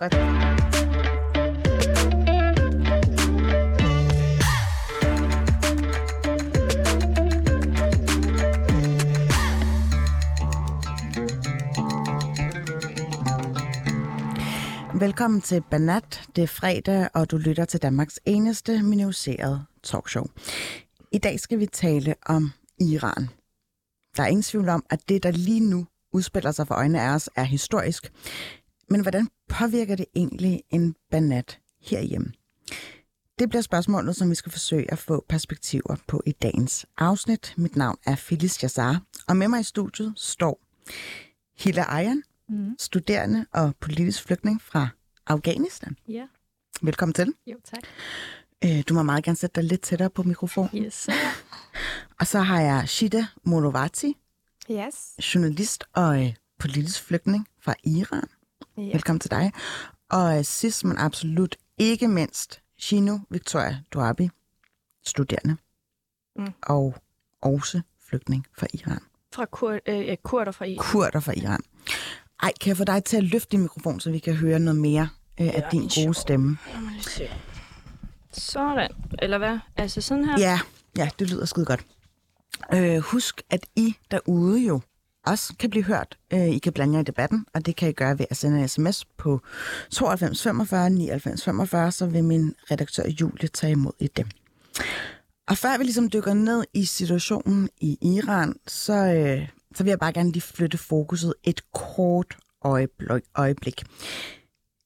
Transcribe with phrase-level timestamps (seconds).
[0.00, 0.14] nok godt.
[15.00, 16.28] Velkommen til Banat.
[16.36, 20.24] Det er fredag, og du lytter til Danmarks eneste minoriserede talkshow.
[21.12, 23.28] I dag skal vi tale om Iran.
[24.16, 27.14] Der er ingen tvivl om, at det, der lige nu udspiller sig for øjnene af
[27.14, 28.12] os, er historisk.
[28.90, 32.32] Men hvordan påvirker det egentlig en Banat herhjemme?
[33.38, 37.54] Det bliver spørgsmålet, som vi skal forsøge at få perspektiver på i dagens afsnit.
[37.56, 40.60] Mit navn er Phyllis Jassar, og med mig i studiet står
[41.58, 42.74] Hilla Ayan, mm.
[42.78, 44.88] studerende og politisk flygtning fra
[45.26, 45.96] Afghanistan.
[46.08, 46.26] Ja.
[46.82, 47.32] Velkommen til.
[47.46, 47.82] Jo, tak.
[48.64, 50.84] Øh, Du må meget gerne sætte dig lidt tættere på mikrofonen.
[50.84, 51.08] Yes.
[52.20, 54.16] Og så har jeg Shida Molovati,
[54.70, 54.94] Yes.
[55.34, 58.28] journalist og øh, politisk flygtning fra Iran.
[58.78, 58.92] Ja.
[58.92, 59.52] Velkommen til dig.
[60.10, 64.30] Og øh, sidst, men absolut ikke mindst, Shino Victoria Duabi,
[65.06, 65.56] studerende.
[66.36, 66.52] Mm.
[66.62, 66.94] Og
[67.42, 68.98] også flygtning fra Iran.
[69.34, 70.84] Fra kur, øh, kurder fra Iran.
[70.84, 71.60] Kurder fra Iran.
[72.42, 74.80] Ej, kan jeg få dig til at løfte din mikrofon, så vi kan høre noget
[74.80, 75.08] mere
[75.40, 76.16] øh, af din gode sjovt.
[76.16, 76.58] stemme?
[76.72, 77.30] Lad mig lige se.
[78.32, 78.90] Sådan.
[79.18, 79.58] Eller hvad?
[79.76, 80.38] Altså sådan her?
[80.38, 80.60] Ja,
[80.96, 81.86] ja, det lyder skide godt.
[82.74, 84.80] Øh, husk, at I derude jo
[85.26, 86.18] også kan blive hørt.
[86.32, 88.60] Øh, I kan blande jer i debatten, og det kan I gøre ved at sende
[88.60, 89.40] en sms på
[89.90, 94.26] 92 45 99 45, så vil min redaktør Julie tage imod i det.
[95.48, 99.98] Og før vi ligesom dykker ned i situationen i Iran, så, øh, så vil jeg
[99.98, 103.22] bare gerne lige flytte fokuset et kort øjeblik.
[103.34, 103.84] øjeblik.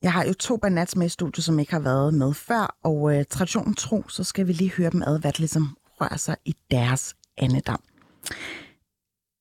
[0.02, 3.16] Jeg har jo to banats med i studiet, som ikke har været med før, og
[3.16, 6.36] øh, traditionen tro, så skal vi lige høre dem ad, hvad der ligesom rører sig
[6.44, 7.82] i deres andedam.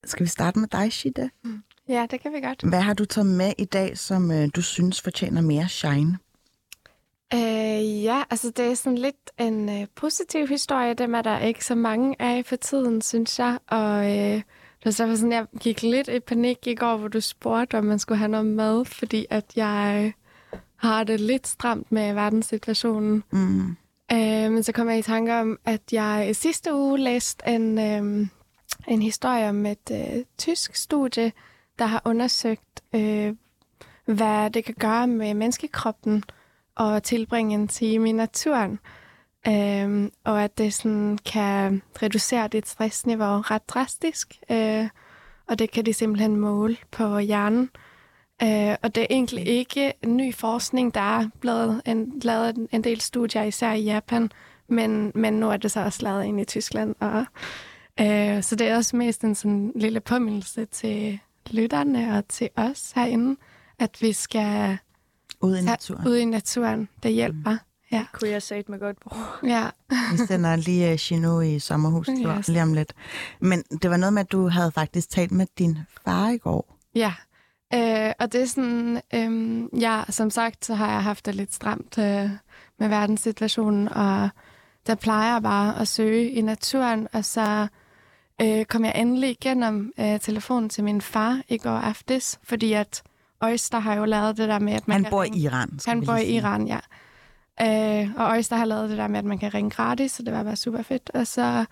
[0.03, 1.29] Skal vi starte med dig, Shida?
[1.87, 2.61] Ja, det kan vi godt.
[2.63, 6.17] Hvad har du taget med i dag, som øh, du synes fortjener mere shine?
[7.33, 10.93] Øh, ja, altså det er sådan lidt en øh, positiv historie.
[10.93, 13.59] Dem er der ikke så mange af for tiden, synes jeg.
[13.67, 14.35] Og øh,
[14.83, 17.83] det var så sådan, jeg gik lidt i panik i går, hvor du spurgte, om
[17.83, 20.03] man skulle have noget mad, fordi at jeg
[20.53, 23.23] øh, har det lidt stramt med verdenssituationen.
[23.31, 23.69] Mm.
[24.11, 28.27] Øh, men så kom jeg i tanke om, at jeg sidste uge læste en, øh,
[28.87, 31.31] en historie om et øh, tysk studie,
[31.79, 33.35] der har undersøgt, øh,
[34.05, 36.23] hvad det kan gøre med menneskekroppen
[36.79, 38.79] at tilbringe en time i naturen.
[39.47, 44.39] Øh, og at det sådan kan reducere dit stressniveau ret drastisk.
[44.51, 44.87] Øh,
[45.47, 47.69] og det kan de simpelthen måle på hjernen.
[48.43, 50.93] Øh, og det er egentlig ikke ny forskning.
[50.93, 54.31] Der er blevet en, lavet en, del studier, især i Japan,
[54.67, 56.95] men, men nu er det så også lavet ind i Tyskland.
[56.99, 57.25] Og,
[58.01, 61.19] øh, så det er også mest en sådan lille påmindelse til
[61.51, 63.35] lytterne og til os herinde,
[63.79, 64.77] at vi skal
[65.41, 66.07] Ude i naturen.
[66.07, 66.89] ud i naturen.
[67.03, 67.57] Det hjælper.
[67.91, 68.05] Ja.
[68.13, 69.23] Kunne jeg sige med godt bruge.
[69.55, 69.69] ja.
[70.11, 72.19] Vi sender lige Chino i sommerhus Yes.
[72.37, 72.47] yes.
[72.47, 72.93] lige om lidt.
[73.39, 76.77] Men det var noget med, at du havde faktisk talt med din far i går.
[76.95, 77.13] Ja,
[77.73, 81.53] øh, og det er sådan, øh, ja, som sagt, så har jeg haft det lidt
[81.53, 82.29] stramt øh,
[82.79, 84.29] med verdenssituationen, og
[84.87, 87.67] der plejer jeg bare at søge i naturen, og så
[88.41, 93.03] øh, kom jeg endelig igennem øh, telefonen til min far i går aftes, fordi at
[93.41, 95.79] Oyster har jo lavet det der med, at man Han kan bor i ringe- Iran.
[95.79, 96.31] skal Han bor i sige.
[96.33, 96.79] Iran, ja.
[97.61, 100.33] Øh, og Oyster har lavet det der med, at man kan ringe gratis, så det
[100.33, 101.11] var bare super fedt.
[101.13, 101.65] Og så,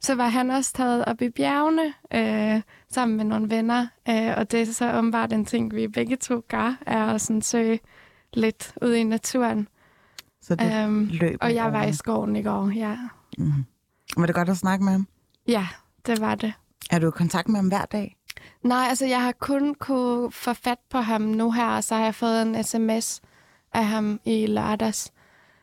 [0.00, 3.86] så var han også taget op i bjergene øh, sammen med nogle venner.
[4.08, 7.42] Øh, og det er så åbenbart en ting, vi begge to gør, er at sådan
[7.42, 7.80] søge
[8.34, 9.68] lidt ud i naturen.
[10.42, 12.96] Så det Øhm, løber og jeg var i skoven i går, ja.
[13.38, 13.52] Mm.
[14.16, 15.06] Var det godt at snakke med ham?
[15.48, 15.66] Ja,
[16.06, 16.52] det var det.
[16.90, 18.16] Er du i kontakt med ham hver dag?
[18.62, 22.04] Nej, altså jeg har kun kunne få fat på ham nu her, og så har
[22.04, 23.20] jeg fået en sms
[23.72, 25.12] af ham i lørdags.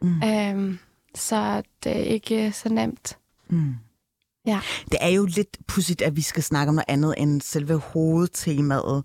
[0.02, 0.24] Mm.
[0.24, 0.80] Øhm,
[1.16, 3.18] så det er ikke så nemt.
[3.50, 3.76] Mm.
[4.46, 4.60] Ja.
[4.92, 9.04] Det er jo lidt pudsigt, at vi skal snakke om noget andet end selve hovedtemaet.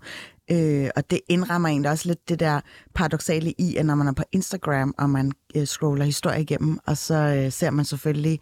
[0.51, 2.61] Øh, og det indrammer egentlig også lidt det der
[2.95, 6.97] paradoxale i, at når man er på Instagram, og man øh, scroller historie igennem, og
[6.97, 8.39] så øh, ser man selvfølgelig,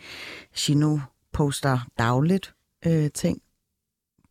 [0.54, 1.00] Shino
[1.34, 2.54] poster dagligt
[2.86, 3.42] øh, ting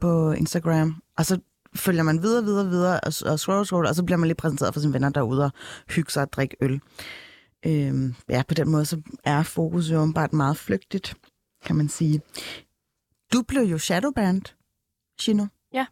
[0.01, 1.41] på Instagram, og så
[1.75, 4.75] følger man videre, videre, videre, og, og scroller, scroller, og så bliver man lige præsenteret
[4.75, 5.51] for sine venner derude og
[5.89, 6.81] hygge sig og drikke øl.
[7.67, 11.15] Øh, ja, på den måde så er fokus jo åbenbart meget flygtigt,
[11.65, 12.21] kan man sige.
[13.33, 14.43] Du blev jo shadowbanned,
[15.21, 15.47] Shino.
[15.73, 15.87] Ja.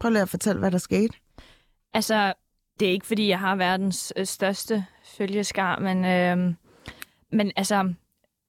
[0.00, 1.14] Prøv lige at fortælle, hvad der skete.
[1.94, 2.32] Altså,
[2.80, 6.54] det er ikke, fordi jeg har verdens øh, største følgeskar, men, øh,
[7.32, 7.94] men altså,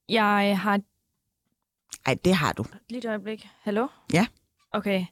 [0.08, 0.80] jeg har...
[2.06, 2.64] Ej, det har du.
[2.88, 3.48] Lige et øjeblik.
[3.62, 3.86] Hallo?
[4.12, 4.26] Ja.
[4.72, 5.04] Okay.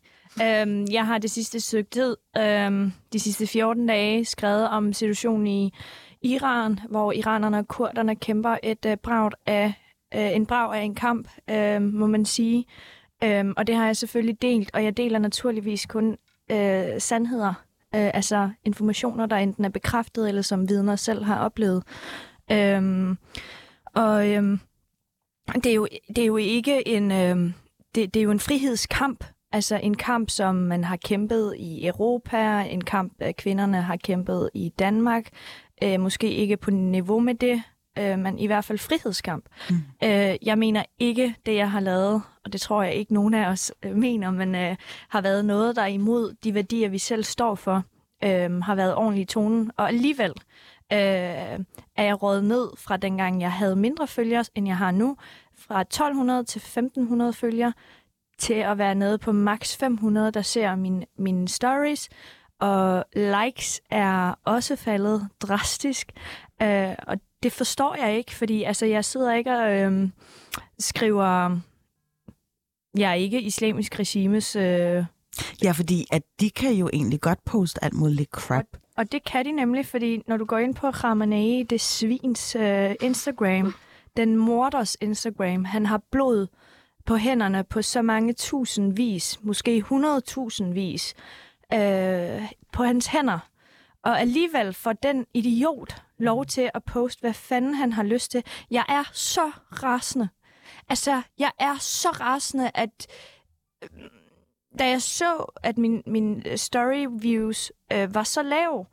[0.43, 5.47] Øhm, jeg har det sidste stykke tid, øhm, de sidste 14 dage, skrevet om situationen
[5.47, 5.73] i
[6.23, 9.75] Iran, hvor iranerne og kurderne kæmper et øh, bragt af,
[10.15, 12.65] øh, en brag af en kamp, øh, må man sige.
[13.25, 16.17] Øhm, og det har jeg selvfølgelig delt, og jeg deler naturligvis kun
[16.51, 17.55] øh, sandheder,
[17.95, 21.83] øh, altså informationer, der enten er bekræftet, eller som vidner selv har oplevet.
[22.53, 23.19] Øhm,
[23.95, 24.61] og øhm,
[25.55, 27.13] det, er jo, det er jo ikke en...
[27.13, 27.55] Øhm,
[27.95, 32.61] det, det er jo en frihedskamp, altså en kamp, som man har kæmpet i Europa,
[32.61, 35.29] en kamp, øh, kvinderne har kæmpet i Danmark,
[35.83, 37.63] øh, måske ikke på niveau med det,
[37.99, 39.45] øh, men i hvert fald frihedskamp.
[39.71, 39.77] Mm.
[40.05, 43.49] Øh, jeg mener ikke, det jeg har lavet, og det tror jeg ikke nogen af
[43.49, 44.77] os øh, mener, men øh,
[45.09, 47.85] har været noget, der er imod de værdier, vi selv står for,
[48.25, 50.33] øh, har været ordentligt i tonen, og alligevel
[50.93, 51.59] øh,
[51.97, 55.17] er jeg rådet ned fra dengang, jeg havde mindre følgere, end jeg har nu,
[55.63, 57.73] fra 1200 til 1500 følgere,
[58.39, 62.09] til at være nede på max 500, der ser min, mine stories,
[62.61, 66.13] og likes er også faldet drastisk,
[66.63, 70.09] øh, og det forstår jeg ikke, fordi altså, jeg sidder ikke og øh,
[70.79, 71.61] skriver,
[72.97, 74.57] jeg er ikke islamisk regimes...
[74.57, 75.05] Øh,
[75.63, 78.65] Ja, fordi at de kan jo egentlig godt poste alt muligt crap.
[78.73, 82.57] Og, og det kan de nemlig, fordi når du går ind på Khamenei, det svins
[82.57, 83.75] øh, Instagram,
[84.17, 86.47] den morders Instagram, han har blod
[87.07, 91.15] på hænderne på så mange tusindvis, måske hundredtusindvis,
[91.75, 93.39] øh, på hans hænder.
[94.03, 98.45] Og alligevel får den idiot lov til at poste, hvad fanden han har lyst til.
[98.71, 99.51] Jeg er så
[99.83, 100.29] rasende.
[100.89, 103.07] Altså, jeg er så rasende, at
[103.83, 103.89] øh,
[104.79, 108.87] da jeg så, at min, min story views øh, var så lav,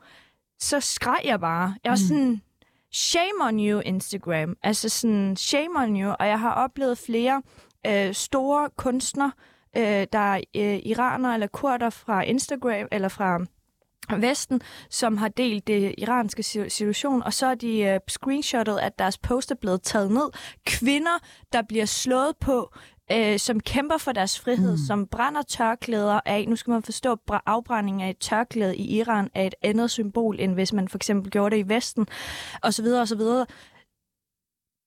[0.58, 1.74] så skreg jeg bare.
[1.84, 2.08] Jeg var mm.
[2.08, 2.42] sådan,
[2.92, 4.56] shame on you, Instagram.
[4.62, 6.14] Altså sådan, shame on you.
[6.20, 7.42] Og jeg har oplevet flere
[7.86, 9.32] øh, store kunstnere,
[9.76, 13.40] øh, der er øh, iranere eller kurder fra Instagram, eller fra
[14.12, 14.60] øh, Vesten,
[14.90, 19.50] som har delt det iranske situation, og så er de uh, screenshottet, at deres post
[19.50, 20.30] er blevet taget ned.
[20.66, 21.18] Kvinder,
[21.52, 22.74] der bliver slået på,
[23.14, 24.84] uh, som kæmper for deres frihed, mm.
[24.86, 26.46] som brænder tørklæder af.
[26.48, 30.40] Nu skal man forstå, at afbrænding af et tørklæde i Iran er et andet symbol,
[30.40, 32.06] end hvis man for eksempel gjorde det i Vesten,
[32.62, 32.86] osv.
[32.86, 33.20] osv.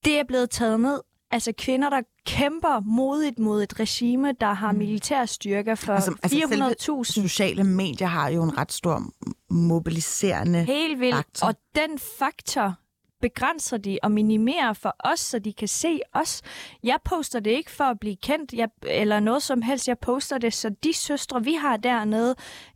[0.06, 1.00] Det er blevet taget ned
[1.34, 4.78] altså kvinder, der kæmper modigt mod et regime, der har mm.
[4.78, 6.98] militærstyrker for altså, 400.000.
[6.98, 9.04] Altså sociale medier har jo en ret stor
[9.50, 11.16] mobiliserende Helt vildt.
[11.16, 11.48] Faktor.
[11.48, 12.76] Og den faktor
[13.24, 16.42] begrænser de og minimerer for os, så de kan se os.
[16.84, 19.88] Jeg poster det ikke for at blive kendt jeg, eller noget som helst.
[19.88, 22.36] Jeg poster det, så de søstre, vi har dernede,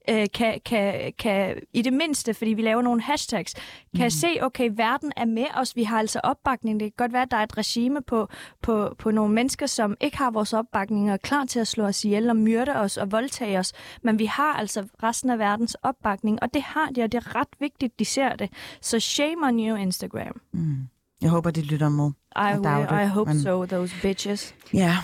[0.09, 3.54] øh, kan, kan, kan i det mindste, fordi vi laver nogle hashtags,
[3.95, 4.09] kan mm.
[4.09, 5.75] se, okay, verden er med os.
[5.75, 6.80] Vi har altså opbakning.
[6.80, 8.27] Det kan godt være, at der er et regime på,
[8.62, 11.83] på, på nogle mennesker, som ikke har vores opbakning og er klar til at slå
[11.83, 13.74] os ihjel og myrde os og voldtage os.
[14.01, 17.36] Men vi har altså resten af verdens opbakning, og det har de, og det er
[17.36, 18.50] ret vigtigt, de ser det.
[18.81, 20.42] Så shame on you, Instagram.
[20.54, 20.88] Mm.
[21.21, 22.12] Jeg håber, de lytter med.
[22.36, 23.42] I, will, I hope men...
[23.42, 24.56] so, those bitches.
[24.74, 24.98] Ja.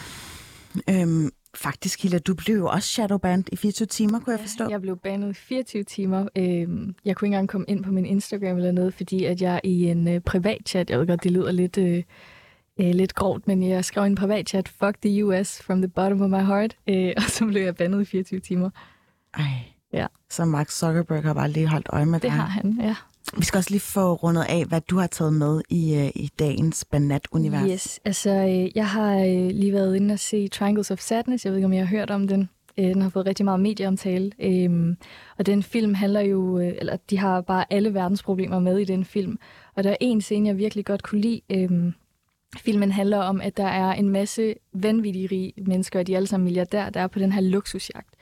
[0.89, 4.69] Øhm, faktisk, Hilla, du blev jo også shadowbanned i 24 timer, kunne jeg forstå.
[4.69, 6.27] Jeg blev bandet i 24 timer.
[6.37, 9.61] Øhm, jeg kunne ikke engang komme ind på min Instagram eller noget, fordi at jeg
[9.63, 12.03] i en øh, privatchat, jeg ved godt, det lyder lidt, øh,
[12.79, 16.21] øh, lidt grovt, men jeg skrev i en privatchat, fuck the US from the bottom
[16.21, 18.69] of my heart, øh, og så blev jeg bandet i 24 timer.
[19.33, 19.43] Ej,
[19.93, 20.07] ja.
[20.29, 22.31] så Mark Zuckerberg har bare lige holdt øje med det dig.
[22.31, 22.95] Det har han, ja.
[23.37, 26.29] Vi skal også lige få rundet af, hvad du har taget med i, øh, i
[26.39, 27.71] dagens Banat-univers.
[27.71, 31.45] Yes, altså øh, jeg har øh, lige været inde og se Triangles of Sadness.
[31.45, 32.49] Jeg ved ikke, om jeg har hørt om den.
[32.77, 34.31] Øh, den har fået rigtig meget medieomtale.
[34.39, 34.95] Øh,
[35.37, 38.85] og den film handler jo, øh, eller de har bare alle verdens problemer med i
[38.85, 39.37] den film.
[39.75, 41.41] Og der er en scene, jeg virkelig godt kunne lide.
[41.49, 41.93] Øh,
[42.57, 46.27] filmen handler om, at der er en masse vanvittige rige mennesker, og de er alle
[46.27, 48.15] sammen milliardærer, der er på den her luksusjagt.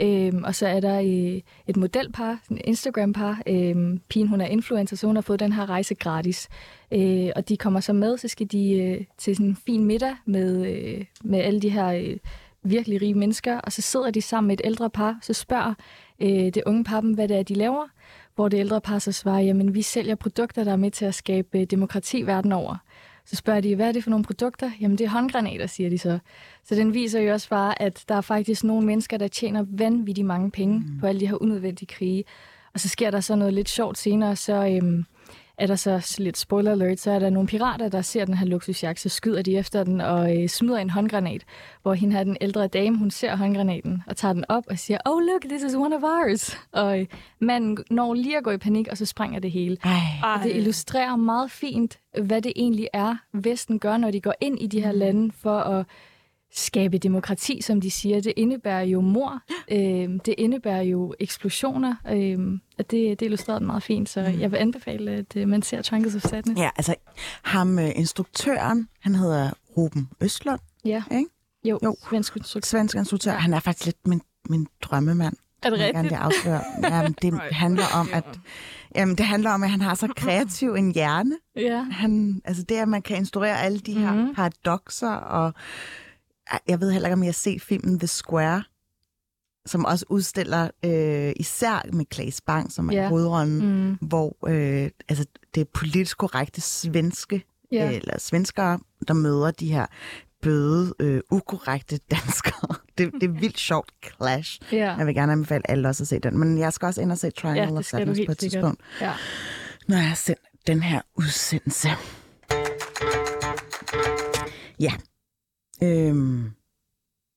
[0.00, 3.42] Øhm, og så er der øh, et modelpar, en Instagram-par.
[3.46, 6.48] Øhm, pigen, hun er influencer, så hun har fået den her rejse gratis.
[6.92, 10.14] Øh, og de kommer så med, så skal de øh, til sådan en fin middag
[10.24, 12.16] med, øh, med alle de her øh,
[12.62, 13.58] virkelig rige mennesker.
[13.58, 15.74] Og så sidder de sammen med et ældre par, så spørger
[16.20, 17.84] øh, det unge par dem, hvad det er, de laver.
[18.34, 21.14] Hvor det ældre par så svarer, jamen vi sælger produkter, der er med til at
[21.14, 22.76] skabe øh, demokrati verden over.
[23.26, 24.70] Så spørger de, hvad er det for nogle produkter?
[24.80, 26.18] Jamen, det er håndgranater, siger de så.
[26.64, 30.26] Så den viser jo også bare, at der er faktisk nogle mennesker, der tjener vanvittigt
[30.26, 31.00] mange penge mm.
[31.00, 32.24] på alle de her unødvendige krige.
[32.74, 35.04] Og så sker der så noget lidt sjovt senere, så øhm,
[35.62, 38.46] er der så lidt spoiler alert, så er der nogle pirater, der ser den her
[38.46, 41.44] luksusjagt, så skyder de efter den og øh, smider en håndgranat,
[41.82, 44.98] hvor hende her, den ældre dame, hun ser håndgranaten og tager den op og siger,
[45.06, 46.58] oh look, this is one of ours.
[46.72, 47.06] Og øh,
[47.40, 49.76] manden når lige at gå i panik, og så springer det hele.
[49.84, 49.90] Ej.
[50.22, 54.62] Og det illustrerer meget fint, hvad det egentlig er, Vesten gør, når de går ind
[54.62, 55.86] i de her lande for at
[56.54, 58.20] skabe demokrati, som de siger.
[58.20, 59.40] Det indebærer jo mor,
[59.70, 62.38] øh, det indebærer jo eksplosioner, øh,
[62.78, 65.82] og det, det illustrerer den meget fint, så jeg vil anbefale, at øh, man ser
[65.82, 66.60] Triangles of Sadness.
[66.60, 66.94] Ja, altså
[67.42, 71.02] ham, øh, instruktøren, han hedder Ruben Østlund, Ja.
[71.10, 71.26] Ikke?
[71.64, 71.96] Jo, Jo.
[72.08, 72.66] svensk instruktør.
[72.78, 73.32] svensk instruktør.
[73.32, 75.36] Han er faktisk lidt min, min drømmemand.
[75.62, 76.20] Er det vil jeg gerne rigtigt?
[76.20, 76.62] afsløre.
[76.82, 78.24] Jamen, det handler om, at
[78.94, 81.38] jamen, det handler om, at han har så kreativ en hjerne.
[81.56, 81.82] Ja.
[81.90, 84.34] Han, altså det, at man kan instruere alle de her Mhm.
[84.34, 85.54] paradoxer, og
[86.68, 88.62] jeg ved heller ikke, om jeg har set filmen The Square,
[89.66, 93.08] som også udstiller øh, især med Claes Bang, som er Ja.
[93.08, 93.98] hovedrollen, Mm.
[94.08, 97.84] hvor øh, altså, det politisk korrekte svenske, Ja.
[97.90, 97.96] ja.
[97.96, 98.78] eller svenskere,
[99.08, 99.86] der møder de her
[100.42, 102.74] bøde, øh, ukorrekte danskere.
[102.98, 104.60] Det, det er vildt sjovt clash.
[104.72, 104.94] ja.
[104.96, 107.18] Jeg vil gerne anbefale alle også at se den, men jeg skal også ind og
[107.18, 108.52] se Triangle Ja, of Sadness på et sikkert.
[108.52, 109.12] tidspunkt, ja.
[109.88, 111.88] når jeg har sendt den her udsendelse.
[114.80, 114.92] Ja.
[115.82, 116.50] Øhm,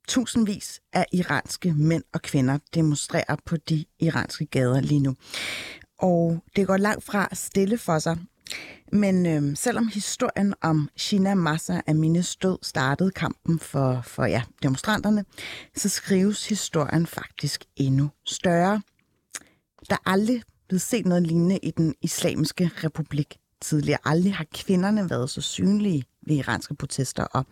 [0.08, 5.16] tusindvis af iranske mænd og kvinder demonstrerer på de iranske gader lige nu.
[6.00, 8.18] Og det går langt fra stille for sig.
[8.92, 15.26] Men øhm, selvom historien om Shina Massa Amines død startede kampen for, for ja, demonstranterne,
[15.76, 18.82] så skrives historien faktisk endnu større.
[19.90, 24.00] Der er aldrig blevet set noget lignende i den islamiske republik tidligere.
[24.06, 27.24] Aldrig har kvinderne været så synlige ved iranske protester.
[27.24, 27.46] Og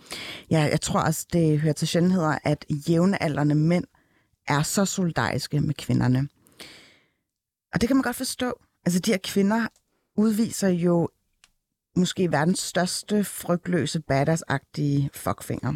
[0.51, 3.85] ja, jeg tror også, det hører til sjældenheder, at jævnealdrende mænd
[4.47, 6.27] er så solidariske med kvinderne.
[7.73, 8.53] Og det kan man godt forstå.
[8.85, 9.67] Altså, de her kvinder
[10.17, 11.09] udviser jo
[11.95, 15.73] måske verdens største frygtløse badass-agtige fuckfinger.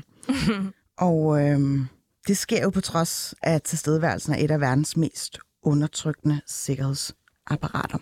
[1.08, 1.88] og øhm,
[2.28, 7.98] det sker jo på trods af tilstedeværelsen af et af verdens mest undertrykkende sikkerhedsapparater.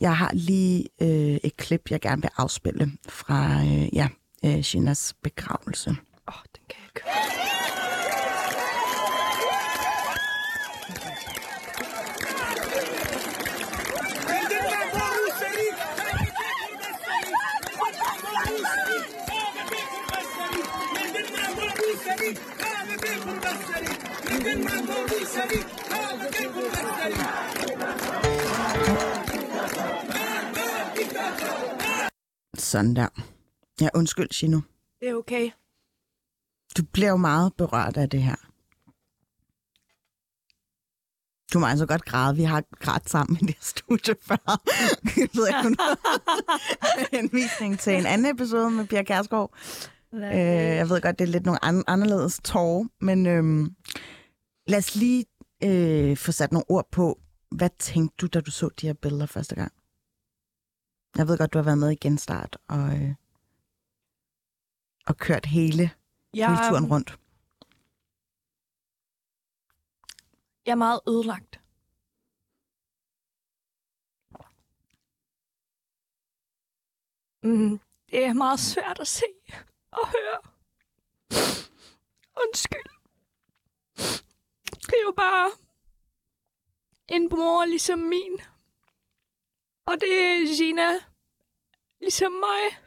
[0.00, 4.08] Jeg har lige øh, et klip, jeg gerne vil afspille fra øh, ja,
[4.44, 5.90] øh, Shinas begravelse.
[5.90, 7.02] Åh, oh, den kan jeg ikke.
[32.58, 33.35] Sådan der.
[33.80, 34.60] Ja, undskyld, Shino.
[35.00, 35.50] Det er okay.
[36.76, 38.36] Du bliver jo meget berørt af det her.
[41.52, 42.36] Du må altså godt græde.
[42.36, 44.60] Vi har grædt sammen i det her studie før.
[45.16, 45.76] Jeg ved ikke,
[47.16, 49.54] henvisning til en anden episode med Pia Kærsgaard.
[50.14, 50.20] Øh,
[50.76, 53.74] jeg ved godt, det er lidt nogle an- anderledes tårer, men øhm,
[54.66, 55.24] lad os lige
[55.64, 59.26] øh, få sat nogle ord på, hvad tænkte du, da du så de her billeder
[59.26, 59.72] første gang?
[61.16, 63.14] Jeg ved godt, du har været med i genstart og, øh,
[65.06, 65.90] og kørt hele
[66.34, 67.18] Jeg, turen rundt.
[70.66, 71.60] jeg er meget ødelagt.
[77.42, 79.26] Mm, det er meget svært at se
[79.90, 80.40] og høre.
[82.42, 82.90] Undskyld.
[84.70, 85.50] Det er jo bare
[87.08, 88.40] en mor ligesom min.
[89.86, 90.90] Og det er Gina
[92.00, 92.85] ligesom mig.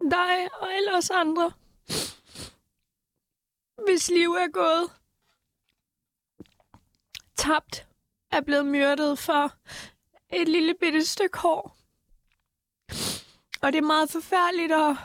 [0.00, 1.52] Dig og alle os andre.
[3.86, 4.90] Hvis liv er gået
[7.36, 7.86] tabt,
[8.30, 9.52] er blevet myrdet for
[10.32, 11.76] et lille bitte stykke hår.
[13.62, 14.96] Og det er meget forfærdeligt at,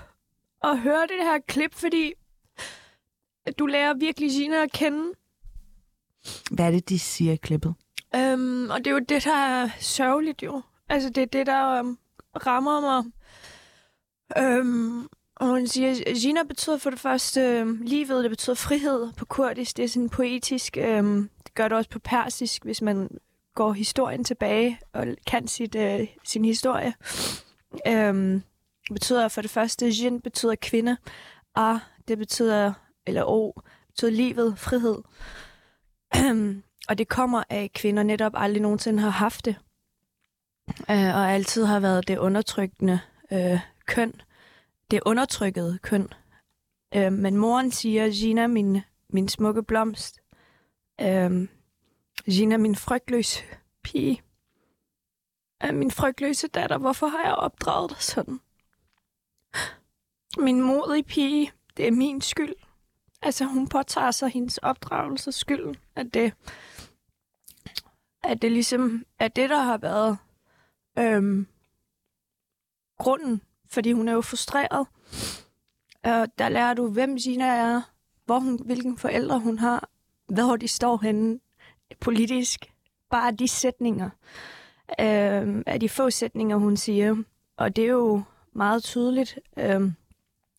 [0.63, 2.13] at høre det her klip, fordi
[3.59, 5.13] du lærer virkelig Gina at kende.
[6.51, 7.75] Hvad er det, de siger i klippet?
[8.15, 10.62] Øhm, og det er jo det, der er sørgeligt jo.
[10.89, 12.00] Altså, det er det, der um,
[12.45, 13.12] rammer mig.
[14.38, 19.25] Øhm, og hun siger, Gina betyder for det første øh, livet, det betyder frihed på
[19.25, 19.77] kurdisk.
[19.77, 20.77] Det er sådan poetisk.
[20.77, 23.10] Øhm, det gør det også på persisk, hvis man
[23.56, 26.94] går historien tilbage og kan sit, øh, sin historie.
[27.88, 28.44] Øhm,
[28.94, 30.98] betyder for det første, Jin betyder kvinde.
[31.56, 32.74] og det betyder,
[33.08, 34.98] eller O, betyder livet, frihed.
[36.89, 39.56] Og det kommer af, at kvinder netop aldrig nogensinde har haft det.
[40.70, 43.00] Øh, og altid har været det undertrykkende
[43.34, 44.22] øh, køn.
[44.92, 46.10] Det undertrykkede køn.
[46.96, 50.22] Øh, men moren siger, Gina, min, min smukke blomst.
[51.02, 51.48] Øh,
[52.25, 53.44] Gina, min frygtløse
[53.84, 54.22] pige.
[55.66, 58.40] Øh, min frygtløse datter, hvorfor har jeg opdraget dig sådan?
[60.38, 62.56] Min modige pige, det er min skyld.
[63.22, 66.34] Altså, hun påtager sig hendes opdragelse skylden, at det,
[68.24, 70.18] at det ligesom er det, der har været
[70.98, 71.48] øhm,
[72.98, 73.42] grunden,
[73.74, 74.88] fordi hun er jo frustreret.
[76.03, 77.82] Og der lærer du, hvem Gina er,
[78.25, 79.89] hvor hun, hvilken forældre hun har,
[80.27, 81.39] hvor de står henne
[82.00, 82.65] politisk.
[83.10, 84.10] Bare de sætninger
[85.00, 87.15] øh, af de få sætninger, hun siger.
[87.58, 88.22] Og det er jo
[88.53, 89.39] meget tydeligt.
[89.58, 89.82] Øh,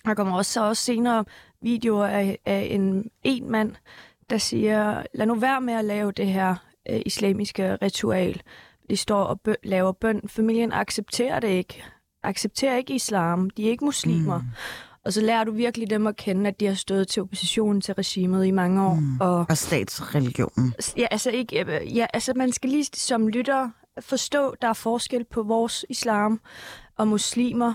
[0.05, 1.25] der kommer også, så også senere
[1.61, 3.75] videoer af, af en, en mand,
[4.31, 6.57] der siger, lad nu være med at lave det her
[6.91, 8.43] øh, islamiske ritual.
[8.91, 10.29] De står og bø- laver bøn.
[10.29, 11.85] Familien accepterer det ikke.
[12.25, 13.51] Accepterer ikke islam.
[13.51, 14.39] De er ikke muslimer.
[14.39, 14.45] Mm.
[15.05, 17.95] Og så lærer du virkelig dem at kende, at de har stået til oppositionen til
[17.95, 18.95] regimet i mange år.
[18.95, 19.21] Mm.
[19.21, 20.75] Og, Og statsreligionen.
[20.97, 25.25] ja, altså ikke, øh, ja, altså man skal lige som lytter forstå, der er forskel
[25.25, 26.41] på vores islam
[26.97, 27.75] og muslimer.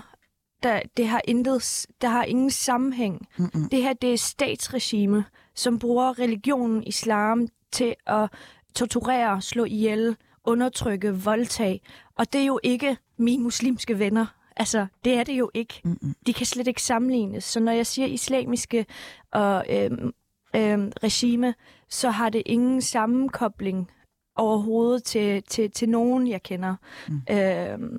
[0.62, 3.26] Der, det har intet, der har ingen sammenhæng.
[3.36, 3.68] Mm-mm.
[3.68, 8.30] Det her, det er statsregime, som bruger religionen islam til at
[8.74, 11.80] torturere, slå ihjel, undertrykke, voldtage.
[12.18, 14.26] Og det er jo ikke mine muslimske venner.
[14.56, 15.80] Altså, det er det jo ikke.
[15.84, 16.14] Mm-mm.
[16.26, 17.44] De kan slet ikke sammenlignes.
[17.44, 18.86] Så når jeg siger islamiske
[19.32, 20.12] og øhm,
[20.56, 21.54] øhm, regime,
[21.88, 23.90] så har det ingen sammenkobling
[24.34, 26.76] overhovedet til, til, til nogen, jeg kender.
[27.08, 27.22] Mm.
[27.30, 27.98] Øhm,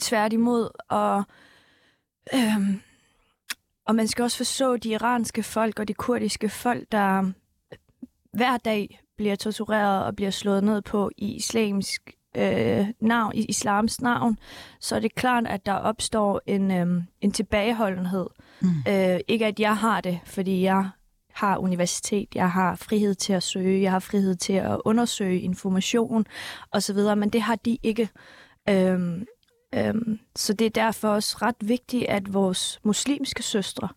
[0.00, 0.70] tværtimod.
[0.88, 1.24] Og,
[2.34, 2.80] øhm,
[3.86, 7.32] og man skal også forstå de iranske folk og de kurdiske folk, der
[8.32, 14.00] hver dag bliver tortureret og bliver slået ned på i islamisk øh, navn, i islams
[14.00, 14.38] navn,
[14.80, 18.26] så er det klart, at der opstår en, øh, en tilbageholdenhed.
[18.60, 18.68] Mm.
[18.88, 20.90] Øh, ikke at jeg har det, fordi jeg
[21.32, 26.26] har universitet, jeg har frihed til at søge, jeg har frihed til at undersøge information
[26.72, 28.08] osv., men det har de ikke.
[28.68, 29.26] Øhm,
[29.74, 33.88] øhm, så det er derfor også ret vigtigt, at vores muslimske søstre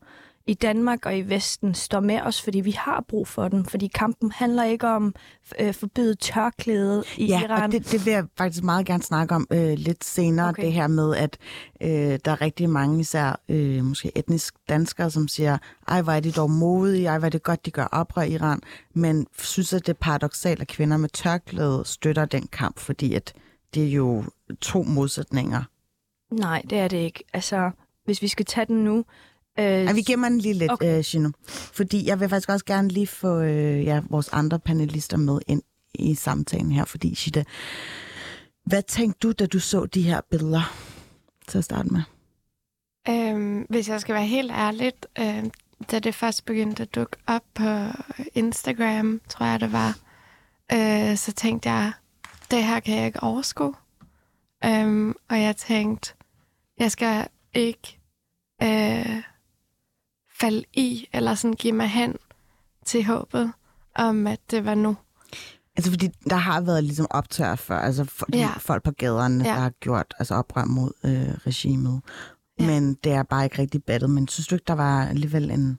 [0.47, 3.65] i Danmark og i Vesten står med os, fordi vi har brug for dem.
[3.65, 5.15] Fordi kampen handler ikke om
[5.59, 7.63] øh, forbyde tørklæde i Ja, Iran.
[7.63, 10.49] og det, det vil jeg faktisk meget gerne snakke om øh, lidt senere.
[10.49, 10.63] Okay.
[10.63, 11.37] Det her med, at
[11.81, 16.19] øh, der er rigtig mange, især øh, måske etnisk danskere, som siger, ej, hvor er
[16.19, 18.61] de dog modige, ej, hvor er det godt, de gør oprør i Iran,
[18.93, 23.33] men synes, at det er paradoxalt, at kvinder med tørklæde støtter den kamp, fordi at
[23.73, 24.23] det er jo
[24.61, 25.63] to modsætninger.
[26.31, 27.23] Nej, det er det ikke.
[27.33, 27.71] Altså,
[28.05, 29.05] hvis vi skal tage den nu...
[29.59, 30.97] Øh, Ej, vi gemmer den lige lidt, Okay.
[30.97, 31.29] øh, Gino.
[31.47, 35.61] Fordi jeg vil faktisk også gerne lige få øh, ja, vores andre panelister med ind
[35.93, 36.85] i samtalen her.
[36.85, 37.43] Fordi, Shida,
[38.65, 40.73] hvad tænkte du, da du så de her billeder
[41.47, 42.01] til at starte med?
[43.09, 45.43] Øhm, hvis jeg skal være helt ærlig, øh,
[45.91, 47.63] da det først begyndte at dukke op på
[48.33, 49.97] Instagram, tror jeg det var,
[50.73, 51.91] øh, så tænkte jeg,
[52.51, 53.73] det her kan jeg ikke overskue.
[54.65, 56.13] Øhm, og jeg tænkte,
[56.79, 57.99] jeg skal ikke
[58.63, 59.21] øh,
[60.39, 62.15] falde i, eller sådan give mig hen
[62.85, 63.51] til håbet
[63.95, 64.97] om, at det var nu.
[65.77, 68.49] Altså, fordi der har været ligesom optør før, altså for, Ja.
[68.59, 69.49] folk på gaderne, Ja.
[69.49, 72.01] der har gjort altså oprør mod øh, regimet.
[72.59, 72.65] Ja.
[72.65, 74.09] Men det er bare ikke rigtig battet.
[74.09, 75.77] Men synes du ikke, der var alligevel en, en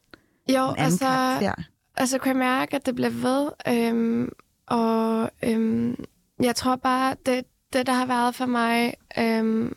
[0.48, 1.54] Jo, anden altså, karakter?
[1.96, 3.50] altså kunne jeg mærke, at det blev ved.
[3.68, 4.28] Øhm,
[4.66, 6.04] og øhm,
[6.42, 9.72] jeg tror bare, det, det der har været for mig, øhm,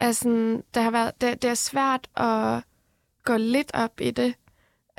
[0.00, 2.62] er sådan, det, har været, det, det er svært at
[3.26, 4.34] gå lidt op i det.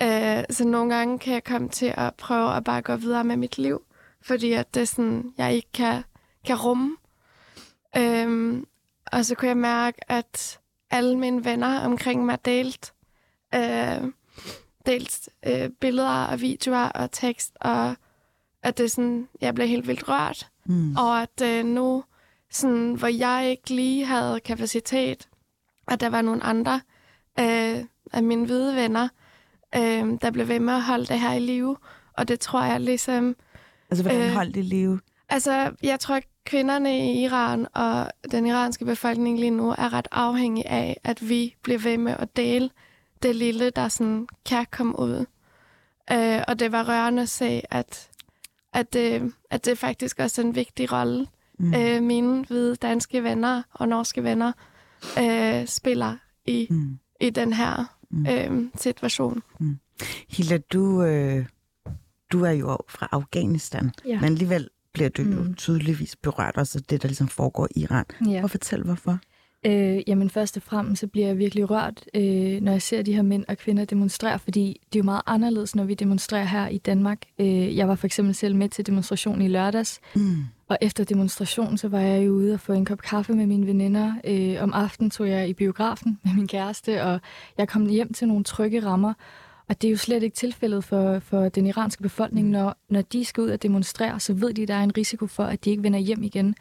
[0.01, 3.37] Øh, så nogle gange kan jeg komme til at prøve at bare gå videre med
[3.37, 3.81] mit liv,
[4.21, 6.03] fordi at det er sådan, jeg ikke kan,
[6.45, 6.97] kan rumme.
[7.97, 8.65] Øhm,
[9.11, 10.59] og så kunne jeg mærke, at
[10.91, 12.93] alle mine venner omkring mig delt
[13.55, 14.11] øh,
[14.85, 17.95] delt øh, billeder og videoer og tekst, og
[18.63, 20.49] at det sådan, jeg blev helt vildt rørt.
[20.65, 20.95] Mm.
[20.95, 22.03] Og at øh, nu,
[22.51, 25.29] sådan, hvor jeg ikke lige havde kapacitet,
[25.87, 26.81] at der var nogle andre
[27.39, 29.07] øh, af mine hvide venner,
[29.75, 31.77] øh, der blev ved med at holde det her i live.
[32.13, 33.35] Og det tror jeg ligesom...
[33.89, 34.99] Altså, hvordan øh, øh, holdt det i live?
[35.29, 40.67] Altså, jeg tror, kvinderne i Iran og den iranske befolkning lige nu er ret afhængige
[40.67, 42.69] af, at vi bliver ved med at dele
[43.23, 45.25] det lille, der sådan kan komme ud.
[46.11, 48.09] Øh, og det var rørende at se, at,
[48.73, 51.27] at, det, at det faktisk også er en vigtig rolle,
[51.59, 51.73] Mm.
[51.73, 54.51] øh, mine hvide danske venner og norske venner
[55.19, 56.15] øh, spiller
[56.45, 56.99] i, Mm.
[57.21, 58.25] i den her Mm.
[58.29, 59.41] øh, situation.
[60.29, 61.45] Hilda, du, øh,
[62.31, 64.15] du er jo fra Afghanistan, Ja.
[64.21, 65.53] men alligevel bliver du jo Mm.
[65.53, 68.05] tydeligvis berørt også af det, der ligesom foregår i Iran.
[68.27, 68.43] Ja.
[68.43, 69.19] Og fortæl, hvorfor.
[69.65, 73.13] Øh, jamen først og fremmest så bliver jeg virkelig rørt, øh, når jeg ser de
[73.13, 76.67] her mænd og kvinder demonstrere, fordi det er jo meget anderledes, når vi demonstrerer her
[76.67, 77.21] i Danmark.
[77.39, 80.35] Øh, jeg var for eksempel selv med til demonstrationen i lørdags, Mm.
[80.69, 83.67] Og efter demonstrationen, så var jeg jo ude og få en kop kaffe med mine
[83.67, 84.13] veninder.
[84.23, 87.19] Øh, om aftenen tog jeg i biografen med min kæreste, og
[87.57, 89.13] jeg kom hjem til nogle trygge rammer.
[89.69, 92.49] Og det er jo slet ikke tilfældet for, for den iranske befolkning.
[92.49, 95.27] Når, når de skal ud og demonstrere, så ved de, at der er en risiko
[95.27, 96.55] for, at de ikke vender hjem igen.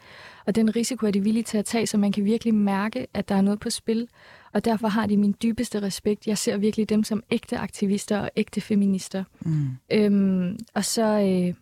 [0.45, 3.29] Og den risiko er de villige til at tage, så man kan virkelig mærke, at
[3.29, 4.07] der er noget på spil.
[4.53, 6.27] Og derfor har de min dybeste respekt.
[6.27, 9.23] Jeg ser virkelig dem som ægte aktivister og ægte feminister.
[9.41, 9.67] Mm.
[9.91, 11.03] Øhm, og så...
[11.03, 11.53] Øh,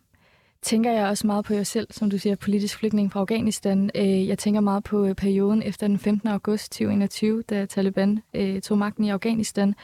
[0.65, 3.91] tænker jeg også meget på jer selv, som du siger, politisk flygtning fra Afghanistan.
[3.95, 6.29] Øh, jeg tænker meget på øh, perioden efter den 15.
[6.29, 9.75] august 2021, da Taliban øh, tog magten i Afghanistan,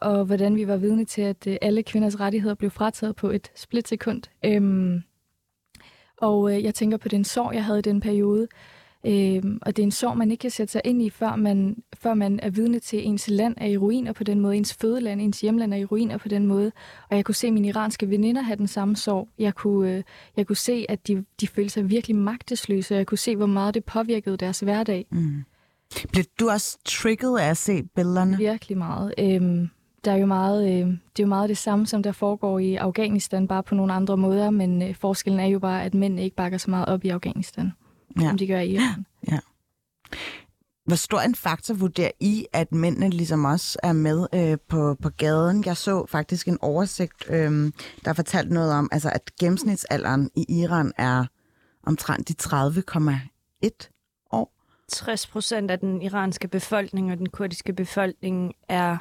[0.00, 4.22] og hvordan vi var vidne til, at alle kvinders rettigheder blev frataget på et splitsekund.
[6.16, 8.48] Og jeg tænker på den sorg, jeg havde i den periode,
[9.06, 11.76] Øh, og det er en sorg, man ikke kan sætte sig ind i, før man,
[11.94, 15.20] før man er vidne til, ens land er i ruiner på den måde, ens fødeland,
[15.20, 16.72] ens hjemland er i ruiner på den måde.
[17.10, 19.28] Og jeg kunne se mine iranske veninder have den samme sorg.
[19.38, 20.02] Jeg kunne, øh,
[20.36, 23.46] jeg kunne se, at de, de følte sig virkelig magtesløse, og jeg kunne se, hvor
[23.46, 25.06] meget det påvirkede deres hverdag.
[25.10, 25.44] Mm.
[26.12, 28.36] Blev du også trigget af at se billederne?
[28.36, 29.14] Virkelig meget.
[29.18, 29.68] Øhm,
[30.04, 32.74] der er jo meget, øh, det er jo meget det samme, som der foregår i
[32.74, 36.36] Afghanistan, bare på nogle andre måder, men øh, forskellen er jo bare, at mænd ikke
[36.36, 37.72] bakker så meget op i Afghanistan
[38.20, 38.28] ja.
[38.28, 39.06] som de gør i Iran.
[39.30, 39.38] Ja.
[40.86, 45.08] Hvor stor en faktor vurderer I, at mændene ligesom også er med øh, på, på
[45.08, 45.64] gaden?
[45.66, 47.72] Jeg så faktisk en oversigt, øh,
[48.04, 51.24] der fortalte noget om, altså, at gennemsnitsalderen i Iran er
[51.86, 54.52] omtrent de 30,1 år.
[54.88, 58.96] 60 procent af den iranske befolkning og den kurdiske befolkning er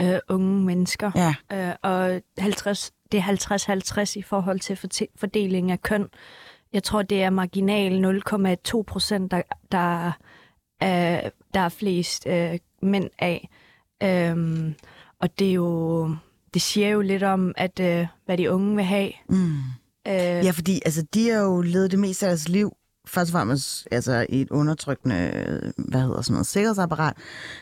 [0.00, 1.10] øh, unge mennesker.
[1.14, 1.34] Ja.
[1.52, 6.08] Øh, og 50, det er 50-50 i forhold til fordeling af køn.
[6.72, 8.20] Jeg tror, det er marginal
[8.74, 10.12] 0,2 procent, der, der,
[10.80, 13.48] er, der er flest øh, mænd af.
[14.02, 14.74] Øhm,
[15.20, 16.08] og det er jo,
[16.54, 19.12] det siger jo lidt om, at øh, hvad de unge vil have.
[19.28, 19.56] Mm.
[20.08, 23.32] Øh, ja, fordi altså, de har jo levet det meste af deres liv først og
[23.32, 27.16] fremmest altså, i et undertrykkende, hvad hedder sådan noget, sikkerhedsapparat,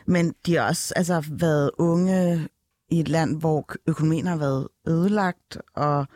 [0.06, 2.48] men de har også altså, været unge
[2.90, 6.06] i et land, hvor økonomien har været ødelagt, og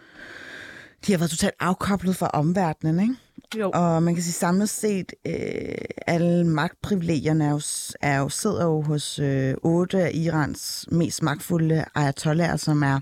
[1.07, 3.15] de har været totalt afkoblet fra omverdenen, ikke?
[3.57, 3.71] Jo.
[3.75, 5.75] Og man kan sige samlet set, øh,
[6.07, 7.61] alle magtprivilegierne er jo,
[8.01, 13.01] er jo, sidder jo hos øh, otte af Irans mest magtfulde ayatollaher, som er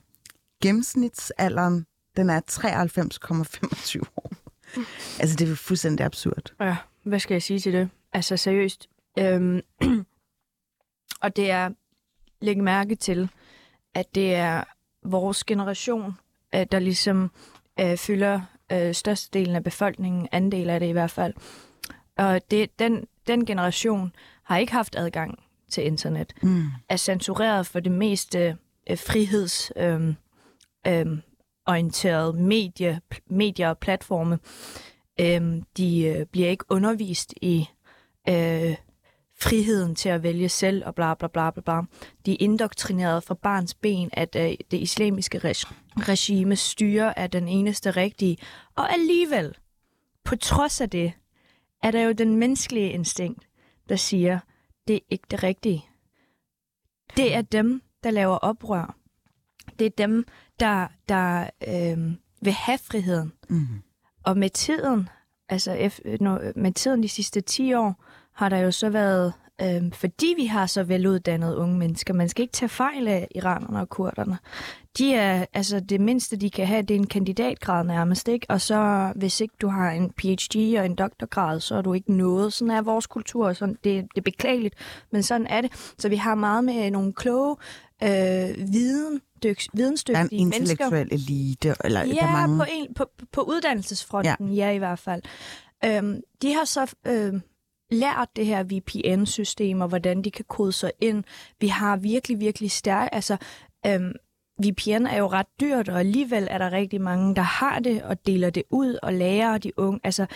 [0.63, 1.87] gennemsnitsalderen,
[2.17, 4.33] den er 93,25 år.
[4.77, 4.85] Mm.
[5.21, 6.55] altså, det er fuldstændig absurd.
[6.61, 7.89] Ja, hvad skal jeg sige til det?
[8.13, 8.89] Altså, seriøst.
[9.19, 9.61] Øhm,
[11.25, 11.71] og det er,
[12.41, 13.31] læg mærke til,
[13.95, 14.65] at det er
[15.05, 16.13] vores generation,
[16.53, 17.31] der ligesom
[17.81, 18.41] øh, fylder
[18.73, 21.35] øh, størstedelen af befolkningen, andel af det i hvert fald.
[22.19, 25.39] Og det, den, den generation har ikke haft adgang
[25.71, 26.65] til internet, mm.
[26.89, 28.57] er censureret for det meste
[28.91, 29.73] øh, friheds...
[29.77, 30.15] Øh,
[30.87, 31.07] øh,
[31.67, 34.39] orienteret medie, medier og platforme.
[35.21, 37.69] Øh, de øh, bliver ikke undervist i
[38.29, 38.77] øh,
[39.43, 41.81] friheden til at vælge selv og bla bla bla bla bla.
[42.27, 45.55] De er indoktrineret fra barns ben, at øh, det islamiske
[45.97, 48.37] regime styre er den eneste rigtige.
[48.75, 49.57] Og alligevel,
[50.25, 51.13] på trods af det,
[51.83, 53.49] er der jo den menneskelige instinkt,
[53.89, 54.39] der siger,
[54.89, 55.85] det er ikke det rigtige.
[57.17, 58.97] Det er dem, der laver oprør.
[59.79, 60.27] Det er dem,
[60.61, 63.33] der, der øh, vil have friheden.
[63.49, 63.67] Mm.
[64.23, 65.09] Og med tiden,
[65.49, 65.91] altså
[66.57, 70.67] med tiden de sidste 10 år, har der jo så været, øh, fordi vi har
[70.67, 74.39] så veluddannede unge mennesker, man skal ikke tage fejl af iranerne og kurderne.
[74.99, 78.47] De er, altså det mindste, de kan have, det er en kandidatgrad nærmest, ikke?
[78.49, 82.13] Og så, hvis ikke du har en PhD og en doktorgrad, så er du ikke
[82.13, 82.53] noget.
[82.53, 84.75] Sådan er vores kultur, sådan, det, det er beklageligt,
[85.13, 85.95] men sådan er det.
[85.99, 87.57] Så vi har meget med nogle kloge,
[88.03, 90.39] øh, viden, dyks, vidensdygtige mennesker.
[90.39, 91.35] en intellektuel mennesker.
[91.35, 91.75] elite?
[91.85, 92.59] Eller ja, der mange...
[92.59, 94.67] på, en, på, på uddannelsesfronten, ja.
[94.67, 95.23] ja i hvert fald.
[95.85, 97.41] Øhm, de har så øh,
[97.93, 101.25] lært det her VPN-system, og hvordan de kan kode sig ind.
[101.61, 103.37] Vi har virkelig, virkelig stærkt, altså
[103.87, 104.13] øhm,
[104.65, 108.27] VPN er jo ret dyrt, og alligevel er der rigtig mange, der har det og
[108.27, 110.27] deler det ud og lærer de unge, altså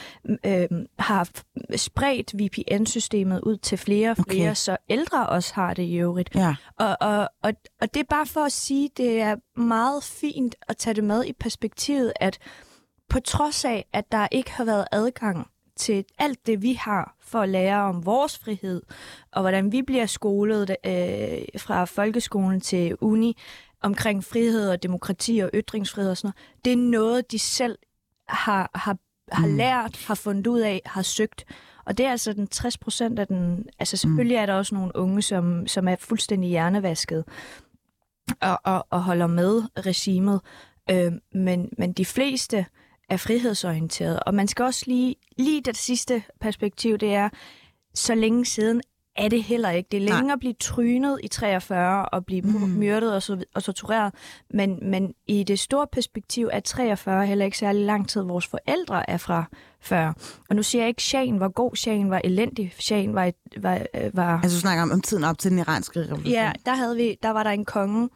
[0.46, 1.28] øh, har
[1.76, 4.54] spredt VPN-systemet ud til flere og flere, okay.
[4.54, 6.34] så ældre også har det i øvrigt.
[6.34, 6.54] Ja.
[6.78, 10.76] Og, og, og, og det er bare for at sige, det er meget fint at
[10.76, 12.38] tage det med i perspektivet, at
[13.08, 17.40] på trods af, at der ikke har været adgang til alt det, vi har for
[17.40, 18.82] at lære om vores frihed,
[19.32, 23.36] og hvordan vi bliver skolet øh, fra folkeskolen til uni
[23.82, 26.64] omkring frihed og demokrati og ytringsfrihed og sådan noget.
[26.64, 27.78] Det er noget, de selv
[28.28, 28.96] har, har,
[29.32, 29.56] har mm.
[29.56, 31.44] lært, har fundet ud af, har søgt.
[31.84, 33.66] Og det er altså den 60 procent af den...
[33.78, 34.42] Altså selvfølgelig mm.
[34.42, 37.24] er der også nogle unge, som, som er fuldstændig hjernevasket
[38.40, 40.40] og, og, og holder med regimet.
[40.90, 42.66] Øh, men, men de fleste
[43.08, 44.20] er frihedsorienteret.
[44.20, 47.28] Og man skal også lige, lige det sidste perspektiv, det er,
[47.94, 48.82] så længe siden
[49.16, 49.88] er det heller ikke.
[49.90, 50.18] Det er Nej.
[50.18, 52.68] længere at blive trynet i 43 og blive mm.
[52.68, 54.14] myrdet og, så, og tortureret.
[54.50, 59.10] Men, men i det store perspektiv er 43 heller ikke særlig lang tid, vores forældre
[59.10, 59.44] er fra
[59.80, 60.14] 40.
[60.50, 63.32] Og nu siger jeg ikke, at Shahen var god, Shahen var elendig, Shahen var...
[63.56, 66.32] var, øh, var Altså, du snakker om, om tiden op til den iranske revolution.
[66.32, 68.08] Ja, der, havde vi, der var der en konge,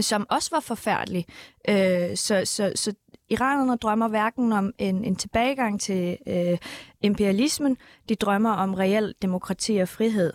[0.00, 1.26] som også var forfærdelig.
[1.68, 2.92] Øh, så, så, så
[3.28, 6.58] iranerne drømmer hverken om en, en tilbagegang til øh,
[7.00, 7.76] imperialismen,
[8.08, 10.32] de drømmer om reel demokrati og frihed.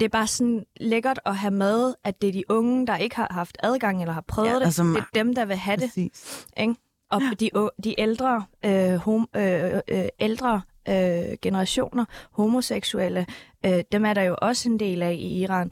[0.00, 3.16] Det er bare sådan lækkert at have med, at det er de unge, der ikke
[3.16, 4.74] har haft adgang eller har prøvet Ja, ja, det.
[4.74, 5.88] som- Det er dem, der vil have det.
[5.88, 6.46] Præcis.
[6.56, 6.74] Ikke?
[7.10, 13.26] Og de, o- de ældre, øh, hom, øh, øh, ældre øh, generationer, homoseksuelle,
[13.66, 15.70] øh, dem er der jo også en del af i Iran.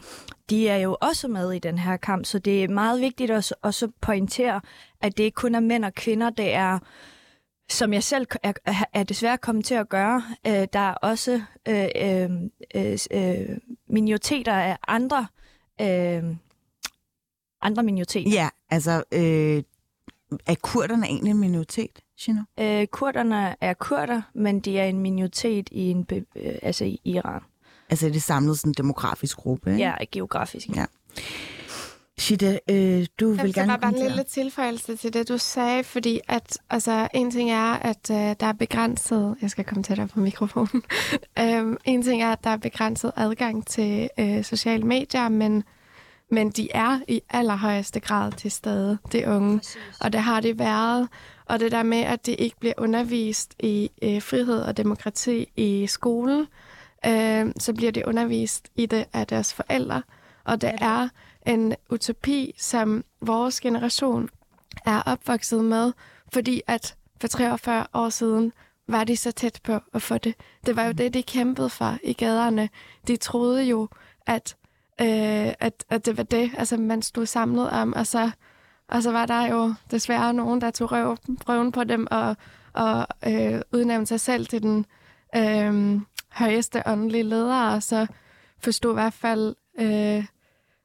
[0.50, 3.44] De er jo også med i den her kamp, så det er meget vigtigt at
[3.44, 4.60] s- også pointere,
[5.00, 6.78] at det ikke kun er mænd og kvinder, det er
[7.70, 8.52] som jeg selv er,
[8.92, 10.22] er- desværre kommet til at gøre.
[10.46, 12.30] Øh, der er også øh, øh,
[12.74, 15.26] øh, øh minoriteter af andre,
[15.80, 16.24] øh,
[17.62, 18.30] andre minoriteter.
[18.30, 19.62] Ja, altså, øh,
[20.46, 22.40] er kurderne egentlig en minoritet, Shino?
[22.60, 27.00] Øh, kurderne er kurder, men de er en minoritet i, en be, øh, altså i
[27.04, 27.40] Iran.
[27.90, 29.82] Altså, det er samlet sådan en demografisk gruppe, ikke?
[29.82, 30.68] Ja, geografisk.
[30.76, 30.84] Ja.
[32.18, 35.38] Shida, øh, du vil Jamen, det gerne var bare en lille tilføjelse til det, du
[35.38, 39.36] sagde, fordi at, altså, en ting er, at øh, der er begrænset...
[39.42, 40.82] Jeg skal komme tættere på mikrofonen.
[41.40, 45.64] um, en ting er, at der er begrænset adgang til øh, sociale medier, men,
[46.30, 49.60] men de er i allerhøjeste grad til stede, det unge.
[50.00, 51.08] Og det har det været.
[51.46, 55.86] Og det der med, at det ikke bliver undervist i øh, frihed og demokrati i
[55.86, 56.46] skolen,
[57.06, 60.02] øh, så bliver det undervist i det af deres forældre.
[60.44, 61.08] Og det er
[61.46, 64.28] en utopi, som vores generation
[64.86, 65.92] er opvokset med,
[66.32, 68.52] fordi at for 43 år siden
[68.88, 70.34] var de så tæt på at få det.
[70.66, 72.68] Det var jo det, de kæmpede for i gaderne.
[73.08, 73.88] De troede jo,
[74.26, 74.56] at,
[75.00, 78.30] øh, at, at det var det, altså man stod samlet om, og så,
[78.94, 81.16] og så var der jo desværre nogen, der tog røv,
[81.48, 82.36] røven på dem og,
[82.72, 84.86] og øh, udnævnte sig selv til den
[85.36, 86.00] øh,
[86.32, 88.06] højeste åndelige leder, og så
[88.58, 90.24] forstod i hvert fald øh,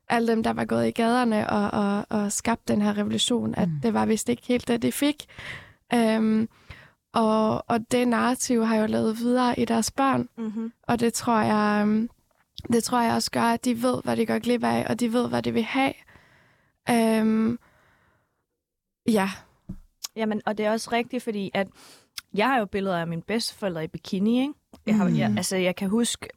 [0.09, 3.69] alle dem, der var gået i gaderne og, og, og skabt den her revolution, at
[3.83, 5.25] det var vist ikke helt det, de fik.
[5.93, 6.49] Øhm,
[7.13, 10.71] og, og det narrativ har jo lavet videre i deres børn, Mm-hmm.
[10.87, 12.09] og det tror jeg, øhm,
[12.73, 15.13] det tror jeg også gør, at de ved, hvad de går glip af, og de
[15.13, 15.93] ved, hvad de vil have.
[16.89, 17.59] Øhm,
[19.09, 19.29] ja,
[20.15, 21.67] Jamen, og det er også rigtigt, fordi at
[22.33, 24.53] jeg har jo billeder af mine bedsteforældre i bikini, ikke?
[24.85, 25.15] Jeg, har, Mm.
[25.17, 26.27] jeg, altså, jeg kan huske,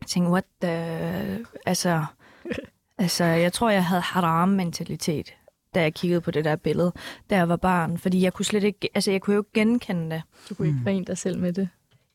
[0.00, 1.44] jeg tænkte, what the...
[1.66, 2.04] Altså,
[2.98, 5.34] altså, jeg tror, jeg havde haram-mentalitet,
[5.74, 6.92] da jeg kiggede på det der billede,
[7.30, 7.98] da jeg var barn.
[7.98, 8.88] Fordi jeg kunne slet ikke...
[8.94, 10.22] Altså, jeg kunne jo ikke genkende det.
[10.48, 11.68] Du kunne ikke forene dig selv med det.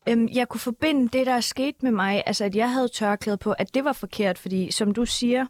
[0.10, 3.38] Øhm, jeg kunne forbinde det, der er sket med mig, altså at jeg havde tørklæde
[3.38, 5.46] på, at det var forkert, fordi som du siger,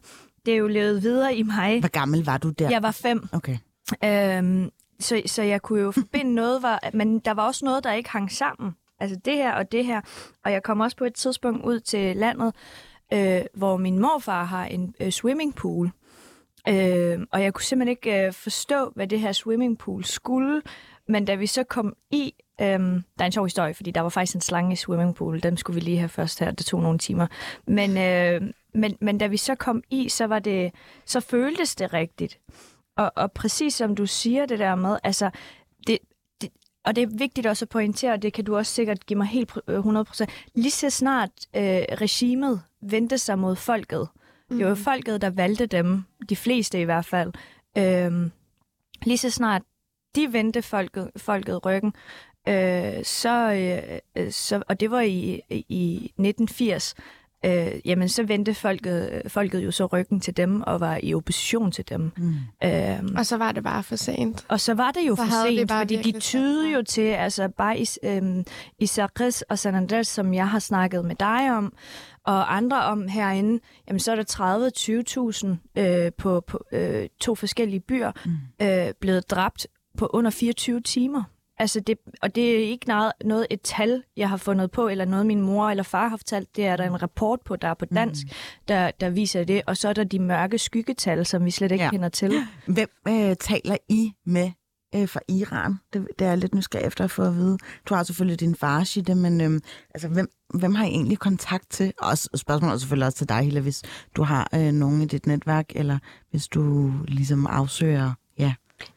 [0.46, 1.80] det er jo levet videre i mig.
[1.80, 2.70] Hvor gammel var du der?
[2.70, 3.58] Jeg var fem, Okay.
[4.04, 4.70] Øhm,
[5.00, 8.10] så, så jeg kunne jo forbinde noget, var, men der var også noget, der ikke
[8.10, 8.72] hang sammen.
[9.00, 10.00] Altså det her og det her.
[10.44, 12.54] Og jeg kom også på et tidspunkt ud til landet,
[13.12, 15.90] øh, hvor min morfar har en øh, swimmingpool.
[16.68, 20.62] Øh, og jeg kunne simpelthen ikke øh, forstå, hvad det her swimmingpool skulle.
[21.08, 24.08] Men da vi så kom i, øh, der er en sjov historie, fordi der var
[24.08, 25.42] faktisk en slange i swimmingpool.
[25.42, 26.50] Den skulle vi lige have først her.
[26.50, 27.26] Det tog nogle timer.
[27.66, 30.72] Men, øh, men, men da vi så kom i, så var det,
[31.04, 32.38] så føltes det rigtigt.
[32.96, 35.30] Og, og præcis som du siger det der med, altså,
[35.86, 35.98] det,
[36.40, 36.50] det,
[36.84, 39.26] og det er vigtigt også at pointere, og det kan du også sikkert give mig
[39.26, 41.62] helt pr- øh, 100%, lige så snart øh,
[42.00, 44.08] regimet vendte sig mod folket,
[44.50, 44.56] mm.
[44.56, 47.32] det var jo folket, der valgte dem, de fleste i hvert fald,
[47.78, 48.30] øh,
[49.02, 49.62] lige så snart
[50.14, 51.94] de vendte folket, folket ryggen,
[52.48, 56.94] øh, så, øh, øh, så, og det var i, i 1980,
[57.44, 61.72] øh, jamen så vendte folket, folket jo så ryggen til dem og var i opposition
[61.72, 62.12] til dem.
[62.16, 62.34] Mm.
[62.64, 64.44] Øhm, og så var det bare for sent.
[64.48, 67.48] og så var det jo Så for sent, bare fordi de sat jo til, altså
[67.48, 68.44] bare i, øhm,
[68.78, 68.86] i
[69.48, 71.72] og San Andres, som jeg har snakket med dig om,
[72.24, 77.80] og andre om herinde, jamen så er der 30-20.000 øh, på, på øh, to forskellige
[77.80, 78.66] byer mm.
[78.66, 79.66] øh, blevet dræbt
[79.98, 81.22] på under 24 timer.
[81.58, 85.04] Altså det, og det er ikke noget, noget et tal, jeg har fundet på, eller
[85.04, 86.56] noget min mor eller far har fortalt.
[86.56, 88.30] Det er der en rapport på, der er på dansk, mm.
[88.68, 89.62] der, der viser det.
[89.66, 91.90] Og så er der de mørke skyggetal, som vi slet ikke Ja.
[91.90, 92.32] kender til.
[92.66, 94.50] Hvem øh, taler I med
[94.96, 95.74] øh, fra Iran?
[95.92, 97.58] Det, det er jeg lidt nysgerrig efter at få at vide.
[97.88, 99.60] Du har selvfølgelig din far, Shida, men øh,
[99.94, 101.92] altså, hvem, hvem har I egentlig kontakt til?
[101.98, 103.82] Og spørgsmålet er selvfølgelig også til dig, Hilla, hvis
[104.16, 105.98] du har øh, nogen i dit netværk, eller
[106.30, 108.12] hvis du ligesom afsøger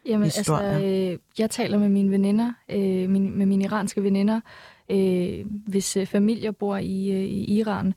[0.06, 1.12] ja, Jamen, altså, historier.
[1.12, 4.39] øh, jeg taler med mine veninder, øh, min, med mine iranske veninder,
[4.89, 7.93] øh, hvis øh, familier bor i, øh, i Iran.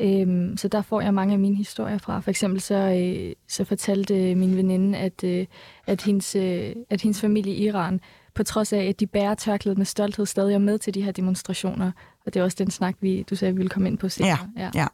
[0.00, 2.20] Øhm, så der får jeg mange af mine historier fra.
[2.20, 5.46] For eksempel så, øh, så fortalte min veninde, at, øh,
[5.86, 8.00] at, hendes, øh, at hendes familie i Iran,
[8.34, 11.12] på trods af, at de bærer tørklædet med stolthed, stadig er med til de her
[11.12, 11.92] demonstrationer.
[12.26, 14.50] Og det er også den snak, vi, du sagde, vi ville komme ind på senere.
[14.56, 14.86] Ja, ja.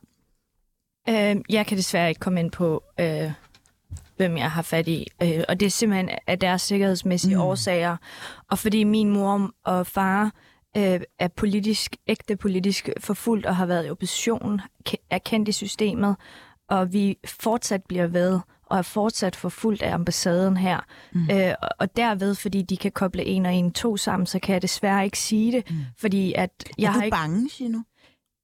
[1.08, 3.32] Øh, jeg kan desværre ikke komme ind på, øh,
[4.20, 5.06] hvem jeg har fat i.
[5.22, 7.42] Øh, og det er simpelthen af deres sikkerhedsmæssige Mm.
[7.42, 7.96] årsager.
[8.50, 10.24] Og fordi min mor og far
[10.76, 14.61] øh, er politisk, ægte politisk forfulgt og har været i opposition,
[15.11, 16.16] er kendt i systemet,
[16.70, 20.80] og vi fortsat bliver ved og er fortsat forfulgt af ambassaden her.
[21.12, 21.28] Mm.
[21.33, 24.62] Øh, og- derved, fordi de kan koble en og en to sammen, så kan jeg
[24.62, 25.76] desværre ikke sige det, mm.
[25.98, 27.14] fordi at jeg er har du ikke...
[27.16, 27.78] bange, Gino?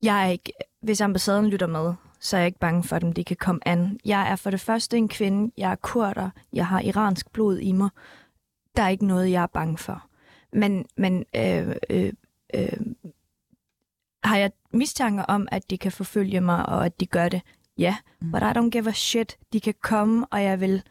[0.03, 1.95] Jeg er ikke, hvis ambassaden lytter med,
[2.27, 4.01] så er jeg ikke bange for dem, de kan komme an.
[4.05, 7.73] Jeg er for det første en kvinde, jeg er kurder, jeg har iransk blod i
[7.73, 7.91] mig.
[8.77, 10.07] Der er ikke noget, jeg er bange for.
[10.53, 12.13] Men, men øh, øh,
[12.55, 12.81] øh,
[14.25, 17.41] har jeg mistanker om, at de kan forfølge mig, og at de gør det?
[17.79, 18.33] Ja, mm.
[18.33, 19.39] but I don't give a shit.
[19.53, 20.83] De kan komme, og jeg vil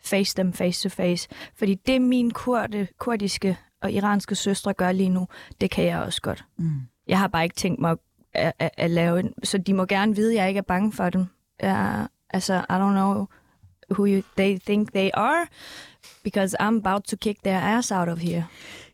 [0.00, 1.28] face dem face to face.
[1.54, 5.28] Fordi det min kurde, kurdiske og iranske søstre gør lige nu,
[5.60, 6.44] det kan jeg også godt.
[6.58, 6.80] Mm.
[7.06, 7.98] Jeg har bare ikke tænkt mig at,
[8.36, 9.32] at, at lave en...
[9.44, 11.20] Så de må gerne vide, at jeg ikke er bange for dem.
[11.64, 13.26] Uh, altså, I don't know
[13.90, 15.46] who you, they think they are,
[16.24, 18.44] because I'm about to kick their ass out of here.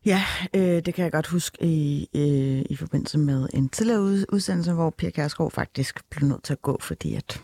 [0.05, 0.23] Ja,
[0.55, 4.73] øh, det kan jeg godt huske i, øh, i forbindelse med en tidligere ud, udsendelse,
[4.73, 7.43] hvor Pia Kærsgaard faktisk blev nødt til at gå, fordi at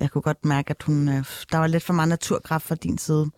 [0.00, 2.98] jeg kunne godt mærke, at hun, øh, der var lidt for meget naturkraft fra din
[2.98, 3.30] side.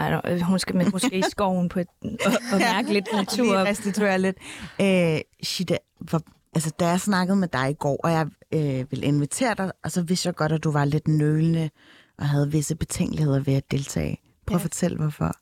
[0.00, 3.44] I don't, hun skal med, måske i skoven på et, og, og mærke lidt natur.
[3.44, 4.36] Lige restituere lidt.
[4.80, 6.22] Øh, Shida, hvor,
[6.54, 9.92] altså, da jeg snakkede med dig i går, og jeg øh, ville invitere dig, og
[9.92, 11.70] så vidste jeg godt, at du var lidt nølende
[12.18, 14.18] og havde visse betænkeligheder ved at deltage.
[14.46, 14.64] Prøv at Ja.
[14.64, 15.36] fortælle, hvorfor.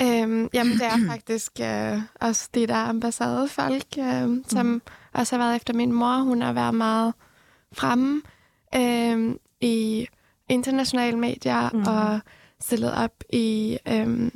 [0.00, 5.56] Øhm, jamen, det er faktisk øh, også de der ambassadefolk, øh, som også har været
[5.56, 6.16] efter min mor.
[6.22, 7.14] Hun har været meget
[7.72, 8.22] fremme
[8.74, 10.06] øh, i
[10.48, 11.82] internationale medier mm.
[11.86, 12.20] og
[12.60, 14.30] stillet op i øh,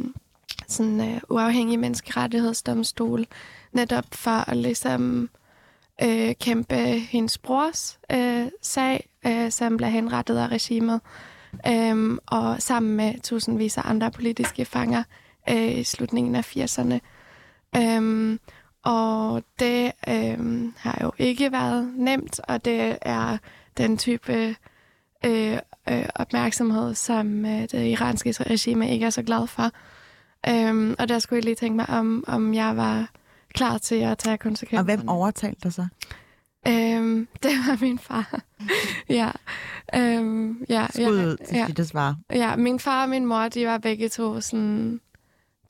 [0.68, 3.26] sådan øh, uafhængige menneskerettighedsdomstol,
[3.72, 5.30] netop for at ligesom
[6.02, 11.00] øh, kæmpe hendes brors øh, sag, øh, som blev henrettet af regimet,
[11.68, 15.02] øh, og sammen med tusindvis af andre politiske fanger
[15.50, 16.98] øh, i slutningen af 80'erne.
[17.76, 18.38] Øh,
[18.84, 23.38] og det øh, har jo ikke været nemt, og det er
[23.76, 24.56] den type
[25.24, 29.70] øh, øh, opmærksomhed, som øh, det iranske regime ikke er så glad for.
[30.48, 33.10] Øhm, og der skulle jeg lige tænke mig, om, om jeg var
[33.54, 34.96] klar til at tage Og konsekvenserne.
[34.96, 35.86] hvem overtalte dig så?
[36.68, 38.40] Øhm, det var min far.
[39.08, 39.30] ja.
[39.94, 41.64] Øhm, ja, Skud ja, til ja.
[41.64, 42.16] Shidas svar.
[42.30, 45.00] Ja, min far og min mor, de var begge to sådan,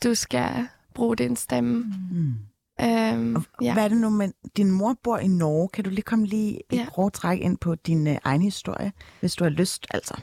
[0.04, 1.84] du skal bruge din stemme.
[2.12, 2.34] Mm.
[2.80, 3.72] Øhm, Og ja.
[3.72, 5.68] Hvad er det nu med, din mor bor i Norge.
[5.68, 6.86] Kan du lige komme lige et Ja.
[6.94, 10.14] kort træk ind på din øh, egen historie, hvis du har lyst, altså?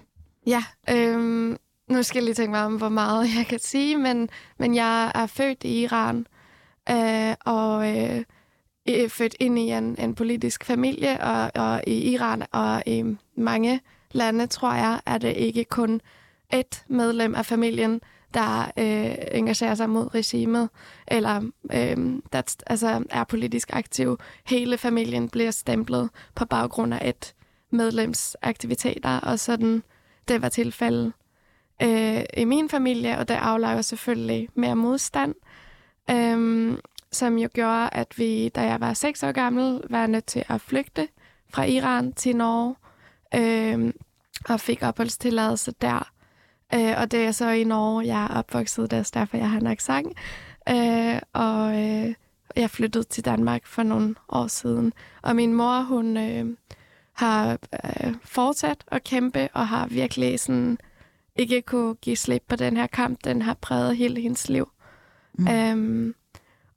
[0.48, 1.58] ja øhm,
[1.90, 5.12] nu skal jeg lige tænke mig om, hvor meget jeg kan sige, men, men jeg
[5.16, 6.28] er født i Iran,
[6.90, 8.24] øh, og øh,
[8.90, 13.04] øh, født ind i en, en politisk familie, og, og i Iran og i
[13.36, 16.02] mange lande, tror jeg, er det ikke kun
[16.54, 18.02] et medlem af familien,
[18.34, 20.70] der øh, engagerer sig mod regimet,
[21.08, 21.42] eller
[21.74, 24.18] øh, der altså, er politisk aktiv.
[24.46, 27.34] Hele familien bliver stemplet på baggrund af et
[27.72, 29.84] medlems aktiviteter, og sådan
[30.28, 31.14] det var tilfældet
[31.82, 35.49] øh, i min familie, og det aflager selvfølgelig mere modstand, øh,
[36.12, 36.80] øhm,
[37.12, 40.62] som jo gjorde, at vi, da jeg var seks år gammel, var nødt til at
[40.62, 41.08] flygte
[41.50, 42.76] fra Iran til Norge,
[43.36, 43.94] øhm,
[44.50, 46.12] og fik opholdstilladelse der.
[46.74, 49.60] Øh, og det er så i Norge, jeg er opvokset, det er derfor, jeg har
[49.60, 50.18] en accent.
[50.70, 52.14] Øh, og øh,
[52.56, 54.94] jeg flyttede til Danmark for nogle år siden.
[55.22, 56.46] Og min mor, hun øh,
[57.14, 60.78] har øh, fortsat at kæmpe, og har virkelig sådan
[61.36, 63.20] ikke kunne give slip på den her kamp.
[63.24, 64.70] Den har præget hele hendes liv.
[65.40, 65.48] Mm.
[65.48, 66.16] Øhm,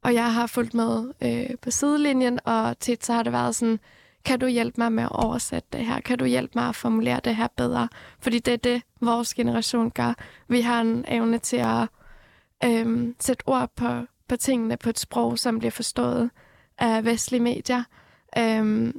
[0.03, 3.81] og jeg har fulgt med øh, på sidelinjen, og tit så har det været sådan,
[4.25, 6.01] kan du hjælpe mig med at oversætte det her?
[6.01, 7.89] Kan du hjælpe mig at formulere det her bedre?
[8.21, 10.15] Fordi det er det, vores generation gør.
[10.49, 11.89] Vi har en evne til at
[12.65, 13.89] øh, sætte ord på,
[14.29, 16.31] på tingene på et sprog, som bliver forstået
[16.79, 17.83] af vestlige medier.
[18.39, 18.95] Øh,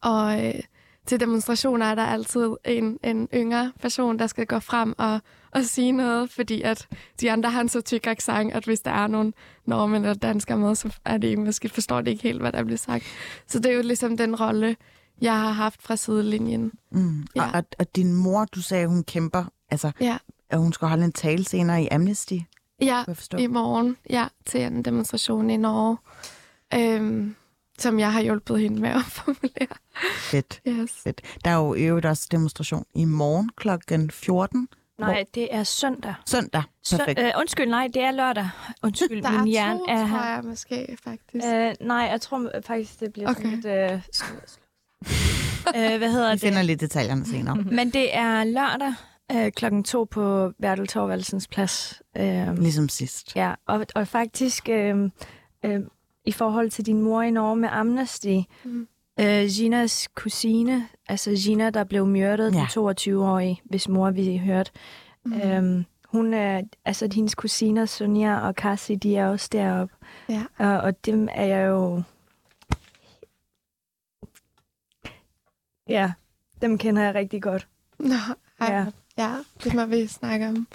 [0.00, 0.60] og øh,
[1.06, 5.64] til demonstrationer er der altid en, en yngre person, der skal gå frem og, og
[5.64, 6.88] sige noget, fordi at
[7.20, 9.34] de andre har en så tyk accent, at hvis der er nogen
[9.66, 12.78] nordmænd eller danskere med, så er det måske forstår det ikke helt, hvad der bliver
[12.78, 13.04] sagt.
[13.46, 14.76] Så det er jo ligesom den rolle,
[15.20, 16.72] jeg har haft fra sidelinjen.
[16.90, 17.26] Mm.
[17.36, 17.42] Ja.
[17.44, 20.16] Og, og, og din mor, du sagde, hun kæmper, altså, Ja.
[20.50, 22.34] at hun skal holde en tale senere i Amnesty,
[22.80, 23.04] Ja,
[23.38, 25.96] i morgen, ja, til en demonstration i Norge.
[26.74, 27.34] Øhm,
[27.82, 29.76] som jeg har hjulpet hende med at formulere.
[30.16, 30.90] Fedt, Yes.
[31.04, 31.20] fedt.
[31.44, 34.68] Der er jo øvrigt også demonstration i morgen klokken 14.
[34.98, 36.14] Nej, det er søndag.
[36.26, 36.62] Søndag.
[36.82, 37.20] Så, Perfekt.
[37.20, 38.48] øh, undskyld, nej, det er lørdag.
[38.82, 40.34] Undskyld, Der min er hjerne er tror her.
[40.34, 41.46] jeg måske, faktisk.
[41.46, 43.42] Øh, nej, jeg tror faktisk, det bliver okay.
[43.42, 43.66] Sådan lidt...
[43.66, 43.92] Øh,
[45.92, 46.40] øh, hvad hedder Vi det?
[46.40, 47.56] finder lidt detaljerne senere.
[47.78, 48.94] Men det er lørdag
[49.32, 52.02] øh, klokken to på Bertel Thorvaldsens plads.
[52.16, 53.36] Øh, Ligesom sidst.
[53.36, 54.96] ja, og, og faktisk øh,
[55.64, 55.80] øh,
[56.24, 58.88] i forhold til din mor i Norge med Amnesty, Mm.
[59.20, 62.58] øh, Ginas kusine, altså Gina, der blev myrdet, Ja.
[62.58, 64.72] den 22-årige, hvis mor vi hørt.
[65.24, 65.32] Mm.
[65.40, 69.94] Øhm, hun er, altså hendes kusiner, Sonja og Cassie, de er også deroppe.
[70.28, 70.44] Ja.
[70.58, 72.02] Og, og dem er jeg jo...
[75.88, 76.12] Ja,
[76.62, 77.68] dem kender jeg rigtig godt.
[77.98, 78.14] Nå,
[78.60, 78.86] ej, Ja.
[79.18, 79.36] ja.
[79.64, 80.66] det må vi snakke om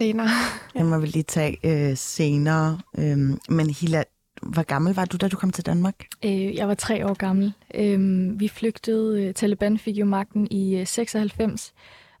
[0.00, 0.28] senere.
[0.74, 1.58] Det må vi lige tage
[1.90, 2.80] øh, senere.
[2.98, 4.02] Øhm, men Hilla,
[4.52, 5.94] hvor gammel var du, da du kom til Danmark?
[6.24, 7.52] Øh, jeg var tre år gammel.
[7.74, 9.22] Øh, vi flygtede.
[9.24, 11.72] øh, Taliban fik jo magten i øh, 96,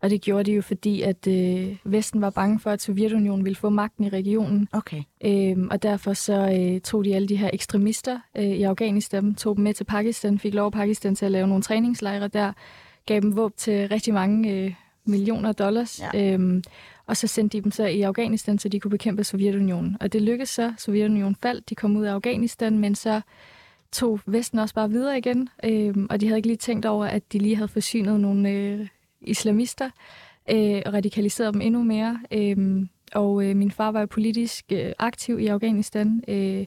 [0.02, 3.56] og det gjorde de jo, fordi at øh, Vesten var bange for, at Sovjetunionen ville
[3.56, 4.68] få magten i regionen.
[4.72, 5.02] Okay.
[5.24, 9.56] Øhm, og derfor så øh, tog de alle de her ekstremister øh, i Afghanistan, tog
[9.56, 12.52] dem med til Pakistan, fik lov af Pakistan til at lave nogle træningslejre der,
[13.06, 14.74] gav dem våben til rigtig mange øh,
[15.04, 16.32] millioner dollars, Ja.
[16.32, 16.62] øhm,
[17.06, 19.96] og så sendte de dem så i Afghanistan, så de kunne bekæmpe Sovjetunionen.
[20.00, 23.20] Og det lykkedes så, Sovjetunionen faldt, de kom ud af Afghanistan, men så
[23.92, 27.32] tog Vesten også bare videre igen, øhm, og de havde ikke lige tænkt over, at
[27.32, 28.88] de lige havde forsynet nogle øh,
[29.20, 29.90] islamister,
[30.50, 32.20] øh, og radikaliseret dem endnu mere.
[32.32, 36.24] Øh, og øh, min far var jo politisk øh, aktiv i Afghanistan.
[36.28, 36.66] Øh,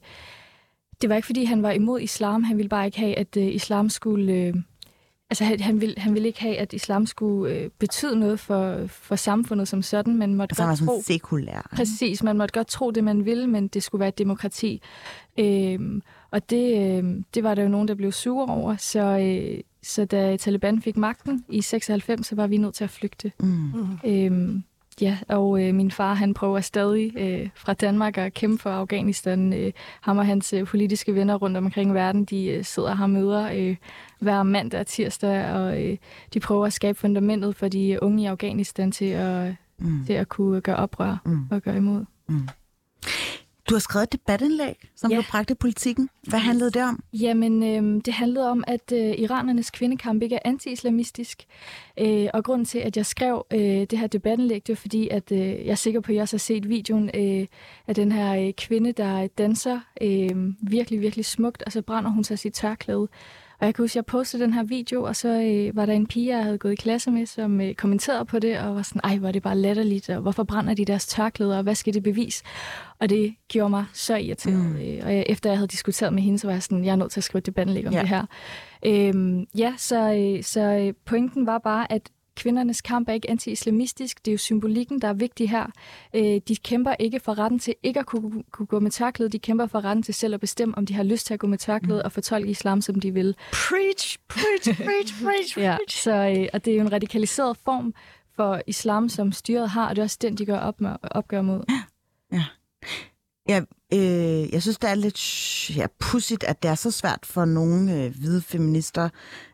[1.01, 2.43] det var ikke, fordi han var imod islam.
[2.43, 4.33] Han ville bare ikke have, at øh, islam skulle...
[4.33, 4.53] Øh,
[5.29, 9.15] altså, han, ville, han ville ikke have, at islam skulle øh, betyde noget for, for
[9.15, 10.17] samfundet som sådan.
[10.17, 10.85] Man måtte Altså, han var godt tro...
[10.85, 11.69] sådan sekulær.
[11.75, 14.81] Præcis, man måtte godt tro det, man ville, men det skulle være et demokrati.
[15.39, 16.01] Øhm,
[16.31, 18.75] og det, øh, det var der jo nogen, der blev sure over.
[18.77, 22.89] Så, øh, så da Taliban fik magten i 96, så var vi nødt til at
[22.89, 23.31] flygte.
[23.39, 23.47] Mm.
[23.47, 23.87] Mm.
[24.05, 24.63] Øhm,
[25.01, 29.53] ja, og øh, min far, han prøver stadig øh, fra Danmark at kæmpe for Afghanistan.
[29.53, 29.71] Øh,
[30.01, 33.49] ham og hans øh, politiske venner rundt omkring verden, de øh, sidder og har møder
[33.55, 33.75] øh,
[34.19, 35.97] hver mandag og tirsdag, og øh,
[36.33, 40.05] de prøver at skabe fundamentet for de unge i Afghanistan til at, Mm.
[40.05, 41.47] til at kunne gøre oprør Mm.
[41.51, 42.05] og gøre imod.
[43.69, 45.15] Du har skrevet et debatindlæg, som Ja.
[45.15, 46.09] blev bragt i politikken.
[46.27, 47.03] Hvad handlede det om?
[47.13, 51.45] Jamen, øh, det handlede om, at øh, iranernes kvindekamp ikke er anti-islamistisk.
[51.99, 55.31] Øh, og grunden til, at jeg skrev øh, det her debatindlæg, det var fordi, at
[55.31, 57.47] øh, jeg er sikker på, at jeg også har set videoen øh,
[57.87, 60.29] af den her øh, kvinde, der danser øh,
[60.61, 63.07] virkelig, virkelig smukt, og så brænder hun sig sit tørklæde.
[63.59, 65.93] Og jeg kan huske, at jeg postede den her video, og så øh, var der
[65.93, 68.81] en pige, jeg havde gået i klasse med, som øh, kommenterede på det, og var
[68.81, 71.75] sådan, ej, hvor er det bare latterligt, og hvorfor brænder de deres tørklæder, og hvad
[71.75, 72.43] skal det bevise?
[72.99, 74.65] Og det gjorde mig så irriteret.
[74.65, 74.75] Mm.
[74.75, 76.95] Øh, og jeg, efter jeg havde diskuteret med hende, så var jeg sådan, jeg er
[76.95, 77.97] nødt til at skrive et debatindlæg om Ja.
[77.97, 78.01] ja.
[78.01, 78.25] det her.
[78.85, 82.09] Øhm, ja, så, øh, så øh, pointen var bare, at
[82.39, 84.25] kvindernes kamp er ikke anti-islamistisk.
[84.25, 85.65] Det er jo symbolikken, der er vigtig her.
[86.15, 89.29] Øh, de kæmper ikke for retten til ikke at kunne, kunne gå med tørklæde.
[89.29, 91.47] De kæmper for retten til selv at bestemme, om de har lyst til at gå
[91.47, 92.05] med tørklæde mm.
[92.05, 93.35] og fortolke islam, som de vil.
[93.51, 96.03] Preach, preach, preach, preach, Ja, preach.
[96.03, 97.93] så, øh, og det er jo en radikaliseret form
[98.35, 101.41] for islam, som styret har, og det er også den, de gør op med, opgør
[101.41, 101.63] mod.
[103.49, 103.61] Ja,
[103.93, 107.93] øh, jeg synes, det er lidt ja, pudsigt, at det er så svært for nogle
[107.93, 109.09] øh, hvide feminister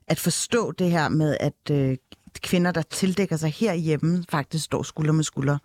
[0.08, 1.98] at forstå det her med, at øh,
[2.42, 5.58] kvinder, der tildækker sig herhjemme, faktisk står skulder med skulder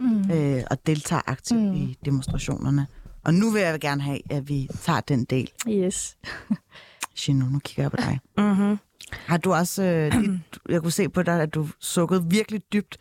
[0.00, 0.30] Mm.
[0.32, 1.74] øh, og deltager aktivt mm.
[1.74, 2.86] I demonstrationerne.
[3.24, 5.50] Og nu vil jeg gerne have, at vi tager den del.
[5.68, 6.16] Yes.
[7.14, 8.18] Shino, nu kigger jeg på dig.
[8.44, 8.78] Mm-hmm.
[9.12, 10.30] Har du også, øh, dit,
[10.68, 12.96] jeg kunne se på dig, at du sukkede virkelig dybt,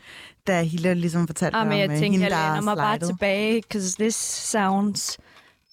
[0.48, 3.00] da Hilla ligesom fortalte Ah, men om jeg øh, tænkte, hende, jeg læner mig bare
[3.00, 4.16] tilbage, because this
[4.52, 5.18] sounds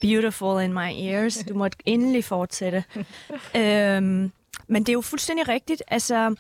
[0.01, 1.39] beautiful in my ears.
[1.49, 2.85] Du måtte endelig fortsætte.
[3.57, 4.33] øhm,
[4.69, 5.83] men det er jo fuldstændig rigtigt.
[5.89, 6.35] Altså,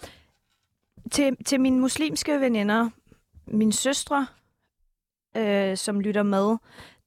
[1.10, 2.90] til, til mine muslimske veninder,
[3.46, 4.26] mine søstre,
[5.36, 6.56] øh, som lytter med,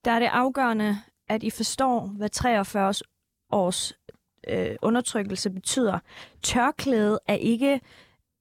[0.05, 2.93] der er det afgørende, at I forstår, hvad 43
[3.51, 3.93] års
[4.47, 5.99] øh, undertrykkelse betyder.
[6.43, 7.81] Tørklæde er ikke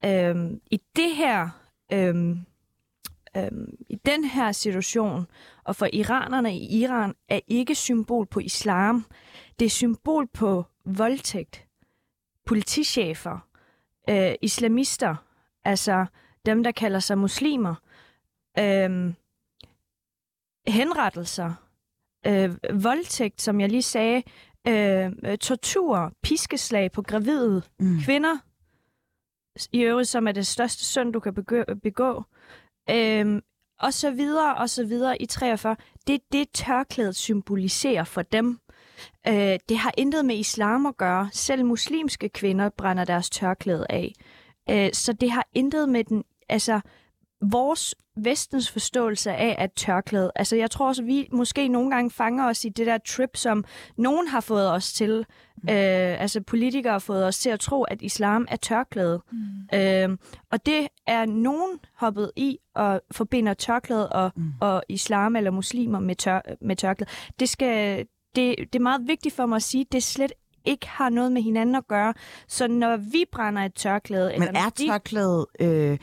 [0.04, 0.36] øh,
[0.70, 1.48] i det her
[1.92, 2.36] øh,
[3.36, 5.26] øhm, i den her situation,
[5.64, 9.04] og for iranerne i Iran, er ikke symbol på islam.
[9.58, 11.66] Det er symbol på voldtægt,
[12.46, 13.38] politichefer,
[14.10, 15.25] øh, islamister,
[15.66, 16.06] altså
[16.46, 17.74] dem, der kalder sig muslimer,
[18.58, 19.14] øh,
[20.66, 21.54] henrettelser,
[22.26, 24.22] øh, voldtægt, som jeg lige sagde,
[24.68, 27.98] øh, øh, tortur, piskeslag på gravide Mm.
[28.04, 28.36] kvinder,
[29.72, 32.22] i øvrigt, som er det største synd, du kan begå, begå
[32.90, 33.42] øhm,
[33.80, 35.76] og så videre, og så videre i 43.
[36.06, 38.60] Det er det, tørklædet symboliserer for dem.
[39.28, 41.28] Øh, det har intet med islam at gøre.
[41.32, 44.12] Selv muslimske kvinder brænder deres tørklæde af.
[44.70, 46.80] Øh, så det har intet med den, altså
[47.40, 50.32] vores vestens forståelse af at tørklæde.
[50.34, 53.36] Altså jeg tror også, at vi måske nogle gange fanger os i det der trip,
[53.36, 53.64] som
[53.96, 55.26] nogen har fået os til.
[55.62, 55.68] Mm.
[55.68, 59.22] Øh, altså politikere har fået os til at tro, at islam er tørklæde.
[59.32, 59.78] Mm.
[59.78, 60.18] Øh,
[60.50, 64.52] og det er nogen hoppet i og forbinder tørklæde og, mm.
[64.60, 67.10] og islam eller muslimer med, tør, med tørklæde.
[67.40, 67.98] Det, skal,
[68.36, 70.32] det, det er meget vigtigt for mig at sige, det slet
[70.66, 72.14] ikke har noget med hinanden at gøre.
[72.48, 74.32] Så når vi brænder et tørklæde...
[74.38, 75.46] Men eller er tørklæde...
[75.60, 75.98] Øh,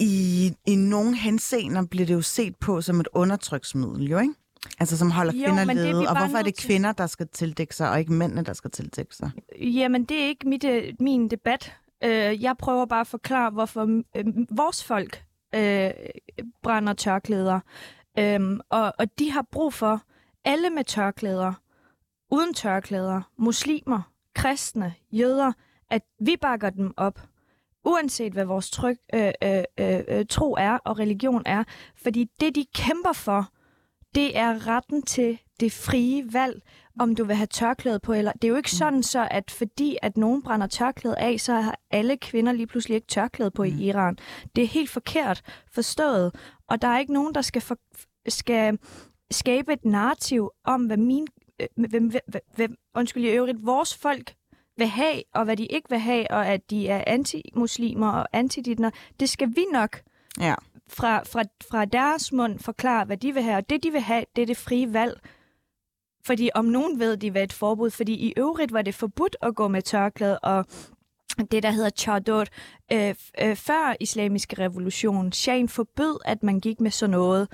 [0.00, 4.34] i, i nogle henseender bliver det jo set på som et undertryksmiddel, jo ikke?
[4.80, 6.08] Altså som holder jo, kvinder nede.
[6.08, 9.14] Og hvorfor er det kvinder, der skal tildække sig, og ikke mændene, der skal tildække
[9.14, 9.30] sig?
[9.60, 11.76] Jamen, det er ikke mit, øh, min debat.
[12.04, 15.90] Øh, jeg prøver bare at forklare, hvorfor øh, vores folk øh,
[16.62, 17.60] brænder tørklæder.
[18.18, 20.02] Øh, og, og de har brug for
[20.44, 21.52] alle med tørklæder,
[22.30, 25.52] uden tørklæder, muslimer, kristne, jøder,
[25.90, 27.20] at vi bakker dem op
[27.84, 31.64] uanset hvad vores tryk, øh, øh, øh, øh, tro er og religion er.
[31.96, 33.48] Fordi det, de kæmper for,
[34.14, 36.62] det er retten til det frie valg,
[37.00, 38.12] om du vil have tørklæde på.
[38.12, 38.78] Eller det er jo ikke mm.
[38.78, 42.94] sådan så, at fordi at nogen brænder tørklæde af, så har alle kvinder lige pludselig
[42.94, 43.68] ikke tørklæde på mm.
[43.68, 44.18] i Iran.
[44.56, 46.34] Det er helt forkert forstået.
[46.68, 47.76] Og der er ikke nogen, der skal, for,
[48.28, 48.78] skal
[49.30, 51.26] skabe et narrativ om, hvad min
[51.74, 52.22] hvem, hvem,
[52.54, 54.34] hvem, undskyld i øvrigt, vores folk
[54.76, 58.90] vil have, og hvad de ikke vil have, og at de er anti-muslimer og antiditner,
[59.20, 60.02] det skal vi nok
[60.40, 60.54] ja.
[60.88, 63.56] fra, fra, fra deres mund forklare, hvad de vil have.
[63.56, 65.20] Og det, de vil have, det er det frie valg.
[66.26, 69.54] Fordi om nogen ved de, hvad et forbud, fordi i øvrigt var det forbudt at
[69.54, 70.66] gå med tørklæde, og
[71.50, 72.44] det, der hedder chador,
[72.92, 75.32] øh, øh, før islamiske revolution.
[75.32, 77.48] Shahen forbød, at man gik med sådan noget.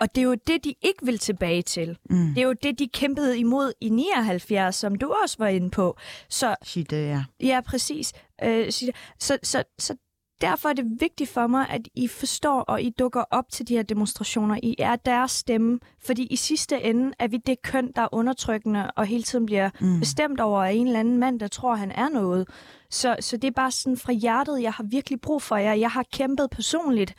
[0.00, 1.98] Og det er jo det, de ikke vil tilbage til.
[2.10, 2.28] Mm.
[2.34, 5.96] Det er jo det, de kæmpede imod i 79, som du også var inde på.
[6.28, 7.24] Så, Shida, ja.
[7.40, 8.12] Ja, præcis.
[8.44, 9.94] Øh, så, så, så, så
[10.40, 13.74] derfor er det vigtigt for mig, at I forstår, og I dukker op til de
[13.76, 14.58] her demonstrationer.
[14.62, 18.90] I er deres stemme, fordi i sidste ende er vi det køn, der er undertrykkende,
[18.90, 19.98] og hele tiden bliver mm.
[19.98, 22.48] bestemt over en eller anden mand, der tror, han er noget.
[22.90, 25.72] Så, så det er bare sådan fra hjertet, jeg har virkelig brug for jer.
[25.72, 27.14] Jeg har kæmpet personligt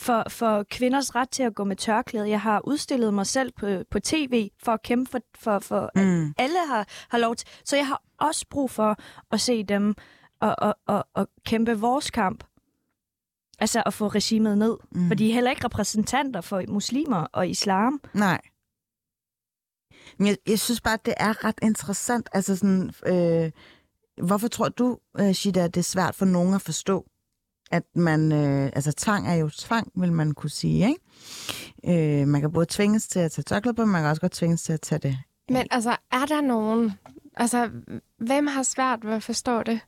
[0.00, 2.28] for, for kvinders ret til at gå med tørklæde.
[2.28, 6.26] Jeg har udstillet mig selv på, på tv for at kæmpe for, for, for mm.
[6.26, 7.48] at alle har, har lov til.
[7.64, 8.96] Så jeg har også brug for
[9.30, 9.94] at se dem
[10.40, 12.44] og, og, og, og kæmpe vores kamp.
[13.58, 14.76] Altså at få regimet ned.
[14.92, 15.08] Mm.
[15.08, 18.00] For de er heller ikke repræsentanter for muslimer og islam.
[18.14, 18.40] Nej.
[20.18, 22.28] Men jeg, jeg synes bare, at det er ret interessant.
[22.32, 23.50] Altså sådan, øh,
[24.26, 27.06] hvorfor tror du, øh, Shida, at det er svært for nogen at forstå?
[27.70, 32.20] At man, øh, altså tvang er jo tvang, vil man kunne sige, ikke?
[32.20, 34.32] Øh, man kan både tvinges til at tage tørklæde på, men man kan også godt
[34.32, 35.18] tvinges til at tage det.
[35.48, 36.92] Men altså, er der nogen,
[37.36, 37.70] altså,
[38.18, 39.80] hvem har svært ved at forstå det?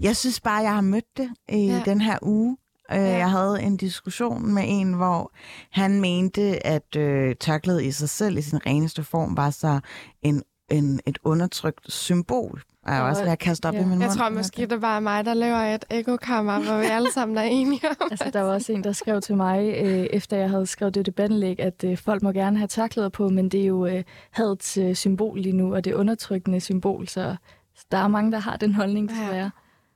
[0.00, 1.82] Jeg synes bare, jeg har mødt det i ja.
[1.84, 2.56] den her uge.
[2.92, 3.16] Øh, ja.
[3.16, 5.32] Jeg havde en diskussion med en, hvor
[5.70, 9.80] han mente, at øh, tørklædet i sig selv, i sin reneste form, var så
[10.22, 13.78] en, en, et undertrykt symbol jeg er også ved at kaste op ja.
[13.78, 14.02] i min mund.
[14.02, 17.38] Jeg tror måske, det er bare mig, der laver et ekokammer, hvor vi alle sammen
[17.38, 20.50] er enige om altså, Der var også en, der skrev til mig, øh, efter jeg
[20.50, 23.66] havde skrevet det debattenlæg, at øh, folk må gerne have tørklæder på, men det er
[23.66, 27.36] jo øh, hadets øh, symbol lige nu, og det undertrykkende symbol, så,
[27.74, 29.34] så der er mange, der har den holdning, desværre.
[29.34, 29.50] Ja.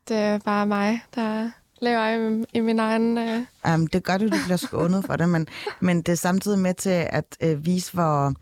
[0.09, 3.19] Det er bare mig, der lever i, i min egen...
[3.19, 3.41] Øh...
[3.75, 5.47] Um, det gør du, du bliver skånet for det, men,
[5.81, 8.35] men det er samtidig med til at øh, vise, hvor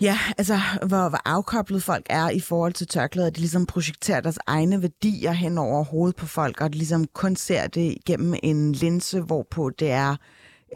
[0.00, 3.30] Ja, altså hvor, hvor afkoblet folk er i forhold til tørklæder.
[3.30, 7.36] De ligesom projekterer deres egne værdier hen over hovedet på folk, og de ligesom kun
[7.36, 10.16] ser det gennem en linse, hvorpå det er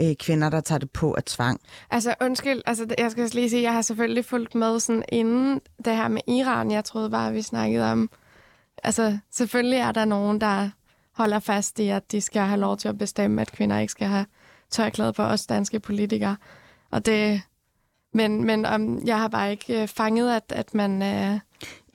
[0.02, 1.60] øh, kvinder, der tager det på af tvang.
[1.90, 5.96] Altså undskyld, altså, jeg skal lige sige, jeg har selvfølgelig fulgt med sådan inden det
[5.96, 6.70] her med Iran.
[6.70, 8.10] Jeg troede bare, vi snakkede om...
[8.84, 10.70] Altså selvfølgelig er der nogen, der
[11.12, 14.06] holder fast i, at de skal have lov til at bestemme, at kvinder ikke skal
[14.06, 14.26] have
[14.70, 16.36] tørklæde på os danske politikere.
[16.90, 17.42] Og det,
[18.14, 21.02] men, men um, jeg har bare ikke uh, fanget, at, at man...
[21.02, 21.40] Uh,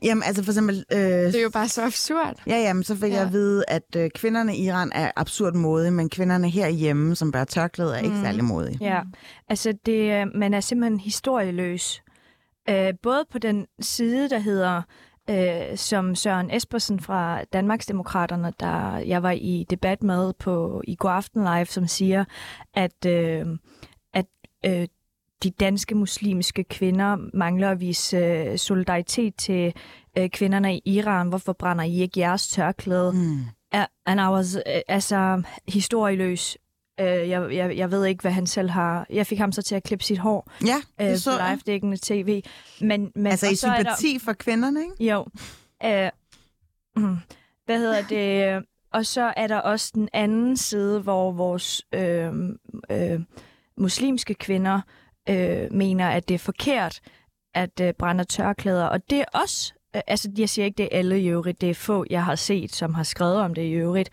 [0.04, 0.86] Jamen, altså for eksempel...
[0.92, 2.36] Øh, det er jo bare så absurd.
[2.48, 3.18] Ja, jamen, så fik ja.
[3.18, 7.32] jeg at vide, at øh, kvinderne i Iran er absurd modige, men kvinderne herhjemme, som
[7.32, 8.06] bærer tørklæde, er mm.
[8.06, 8.78] ikke særlig modige.
[8.82, 9.02] Ja,
[9.50, 12.04] altså det, man er simpelthen historieløs.
[12.70, 14.82] Øh, både på den side, der hedder,
[15.30, 21.10] øh, som Søren Espersen fra Danmarksdemokraterne, der jeg var i debat med på i går
[21.10, 22.26] aften live, som siger,
[22.74, 23.46] at, øh,
[24.14, 24.26] at
[24.66, 24.88] øh,
[25.44, 29.74] de danske muslimske kvinder mangler at vise øh, solidaritet til
[30.18, 31.28] øh, kvinderne i Iran.
[31.30, 33.14] Hvorfor brænder I ikke jeres tørklæde?
[33.14, 33.40] Mm.
[34.06, 36.58] And I was, øh, altså, historieløs.
[37.00, 39.06] Øh, jeg, jeg, jeg ved ikke, hvad han selv har...
[39.10, 41.98] Jeg fik ham så til at klippe sit hår Ja, øh, det så på live-dækkende
[42.02, 42.42] tv.
[42.82, 45.12] Men, men, Altså i så er der- sympati for kvinderne, ikke?
[45.14, 45.26] Jo.
[45.86, 46.10] Øh,
[46.96, 47.18] mm,
[47.66, 48.66] hvad hedder det?
[48.94, 52.34] Og så er der også den anden side, hvor vores øh,
[52.92, 53.20] øh,
[53.78, 54.82] muslimske kvinder
[55.30, 57.00] øh, mener, at det er forkert
[57.54, 58.86] at øh, brænde tørklæder.
[58.86, 61.70] Og det er også, øh, altså jeg siger ikke, det er alle i øvrigt, det
[61.70, 64.10] er få, jeg har set, som har skrevet om det i øvrigt,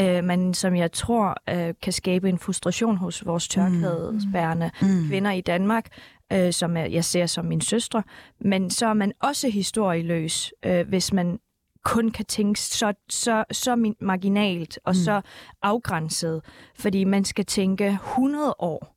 [0.00, 5.08] øh, men som jeg tror øh, kan skabe en frustration hos vores tørklædesbærende Mm.
[5.08, 5.86] kvinder i Danmark,
[6.32, 8.02] øh, som jeg, ser som min søstre.
[8.40, 11.38] Men så er man også historieløs, øh, hvis man
[11.84, 14.94] kun kan tænke så, så, så marginalt og mm.
[15.04, 15.20] så
[15.62, 16.42] afgrænset.
[16.74, 18.96] Fordi man skal tænke 100 år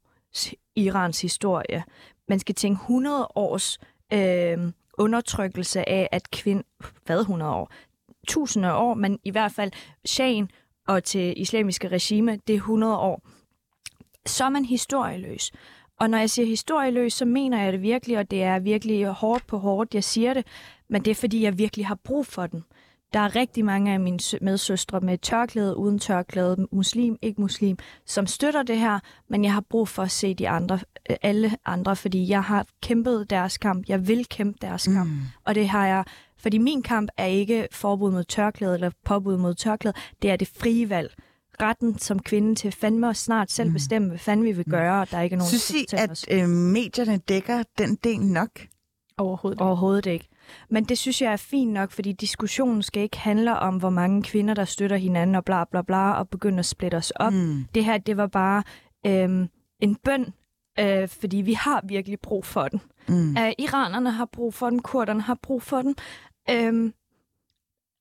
[0.80, 1.84] Irans historie.
[2.30, 3.80] Man skal tænke 100 års
[4.14, 4.58] øh,
[4.98, 6.64] undertrykkelse af, at kvind...
[7.06, 7.72] Hvad 100 år?
[8.28, 9.72] Tusinde år, men i hvert fald
[10.06, 10.52] Shahen
[10.88, 13.22] og til islamiske regime, det er 100 år.
[14.26, 15.52] Så er man historieløs.
[16.00, 19.48] Og når jeg siger historieløs, så mener jeg det virkelig, og det er virkelig hårdt
[19.48, 20.48] på hårdt, jeg siger det,
[20.90, 22.64] men det er fordi, jeg virkelig har brug for den.
[23.14, 27.78] Der er rigtig mange af mine sø- medsøstre med tørklæde, uden tørklæde, muslim, ikke muslim,
[28.06, 29.00] som støtter det her,
[29.30, 30.80] men jeg har brug for at se de andre,
[31.10, 33.86] øh, alle andre, fordi jeg har kæmpet deres kamp.
[33.88, 35.18] Jeg vil kæmpe deres kamp, Mm.
[35.46, 36.04] og det har jeg,
[36.38, 40.52] fordi min kamp er ikke forbud mod tørklæde eller påbud mod tørklæde, det er det
[40.60, 41.16] frie valg.
[41.62, 45.12] Retten som kvinde til fandme og snart selv bestemme, hvad fanden vi vil gøre, og
[45.12, 48.50] der er ikke nogen, Synes I, at øh, medierne dækker den del nok?
[49.18, 49.62] Overhovedet.
[49.62, 50.29] Overhovedet ikke.
[50.70, 54.24] Men det synes jeg er fint nok, fordi diskussionen skal ikke handle om, hvor mange
[54.24, 57.34] kvinder, der støtter hinanden og bla bla bla, og begynder at splitte os op.
[57.34, 57.66] Mm.
[57.76, 58.64] Det her, det var bare
[59.06, 60.34] øhm, en bøn,
[60.80, 62.82] øh, fordi vi har virkelig brug for den.
[63.08, 63.30] Mm.
[63.32, 65.96] Uh, iranerne har brug for den, kurderne har brug for den.
[66.50, 66.94] Øhm,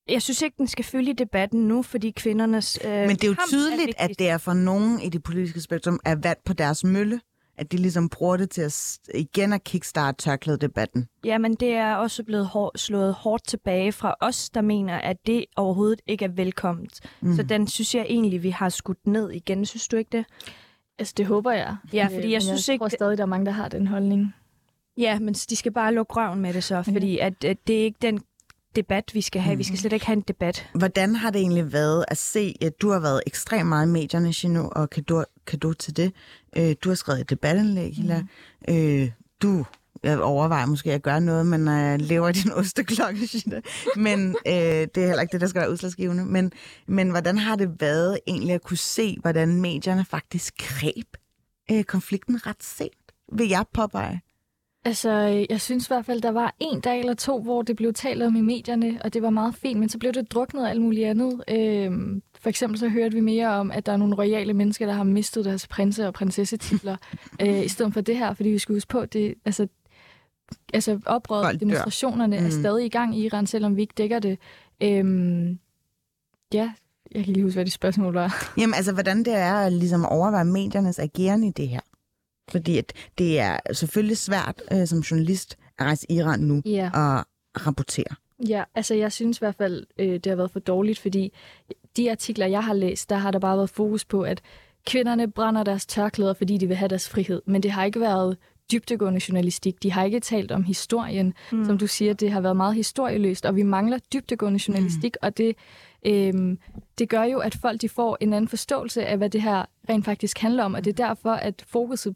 [0.08, 3.36] jeg synes ikke, den skal følge debatten nu, fordi kvindernes øh, Men det er jo
[3.48, 4.10] tydeligt, vigtig.
[4.10, 7.20] at det er for nogen i det politiske spektrum er vand på deres mølle.
[7.58, 11.08] At de ligesom bruger det til at igen at kickstarte tørklædedebatten.
[11.24, 15.44] Jamen, det er også blevet hår, slået hårdt tilbage fra os, der mener, at det
[15.56, 17.00] overhovedet ikke er velkomment.
[17.20, 17.36] Mm.
[17.36, 19.66] Så den synes jeg egentlig, vi har skudt ned igen.
[19.66, 20.24] Synes du ikke det?
[20.98, 21.76] Altså, det håber jeg.
[21.92, 23.68] Ja, Øh, fordi men jeg synes ikke, tror det- stadig, der er mange, der har
[23.68, 24.34] den holdning.
[24.96, 27.84] Ja, men de skal bare lukke røven med det så, fordi at, at det er
[27.84, 28.20] ikke den
[28.82, 29.56] debat, vi skal have.
[29.56, 30.68] Vi skal slet ikke have en debat.
[30.74, 34.32] Hvordan har det egentlig været at se, at du har været ekstremt meget i medierne,
[34.32, 36.12] Gino, og kan du, kan du til det?
[36.56, 38.20] Øh, du har skrevet et debatindlæg, Hilla.
[38.68, 38.74] Mm.
[38.74, 39.10] Øh,
[39.42, 39.64] du
[40.02, 43.60] jeg overvejer måske at gøre noget, men øh, lever i din osteklokke, Gina.
[43.96, 46.24] Men øh, det er heller ikke det, der skal være udslagsgivende.
[46.24, 46.52] Men,
[46.86, 51.06] men hvordan har det været egentlig at kunne se, hvordan medierne faktisk greb
[51.70, 52.92] øh, konflikten ret sent?
[53.32, 54.20] Vil jeg påpege?
[54.84, 57.76] Altså, øh, jeg synes i hvert fald, der var en dag eller to, hvor det
[57.76, 60.62] blev talt om i medierne, og det var meget fint, men så blev det druknet
[60.62, 61.44] og alt muligt andet.
[61.50, 64.92] Øhm, for eksempel så hørte vi mere om, at der er nogle royale mennesker, der
[64.92, 66.96] har mistet deres prinse- og prinsessetitler,
[67.42, 69.66] øh, i stedet for det her, fordi vi skal huske på, det, altså,
[70.74, 71.58] altså oprøret, dør.
[71.58, 72.46] demonstrationerne mm.
[72.46, 74.38] er stadig i gang i Iran, selvom vi ikke dækker det.
[74.82, 75.58] Øhm,
[76.54, 76.72] ja,
[77.14, 78.52] jeg kan lige huske, hvad de spørgsmål var.
[78.58, 81.80] Jamen altså, hvordan det er at ligesom overveje mediernes ageren i det her.
[82.50, 86.90] Fordi at det er selvfølgelig svært øh, som journalist at rejse Iran nu Ja.
[86.94, 87.24] og
[87.66, 88.14] rapportere.
[88.48, 91.32] Ja, altså jeg synes i hvert fald, øh, det har været for dårligt, fordi
[91.96, 94.40] de artikler, jeg har læst, der har der bare været fokus på, at
[94.86, 97.42] kvinderne brænder deres tørklæder, fordi de vil have deres frihed.
[97.46, 98.36] Men det har ikke været
[98.72, 99.82] dybtegående journalistik.
[99.82, 101.34] De har ikke talt om historien.
[101.52, 101.64] Mm.
[101.64, 105.26] Som du siger, det har været meget historieløst, og vi mangler dybtegående journalistik, mm.
[105.26, 105.56] og det,
[106.06, 106.58] øhm,
[106.98, 110.04] det gør jo, at folk de får en anden forståelse af, hvad det her rent
[110.04, 112.14] faktisk handler om, og det er derfor, at fokuset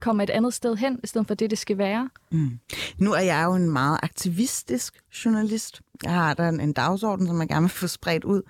[0.00, 2.10] kommer et andet sted hen, i stedet for det, det skal være.
[2.32, 2.58] Mm.
[2.98, 4.94] Nu er jeg jo en meget aktivistisk
[5.24, 5.80] journalist.
[6.02, 8.42] Jeg har der en, en dagsorden, som jeg gerne vil få spredt ud.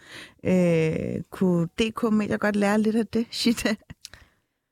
[0.44, 3.74] Øh, kunne DK Medier godt lære lidt af det, Shita?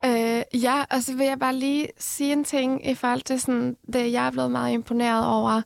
[0.05, 3.77] Øh, ja, og så vil jeg bare lige sige en ting i forhold til sådan,
[3.93, 5.63] det, jeg er blevet meget imponeret over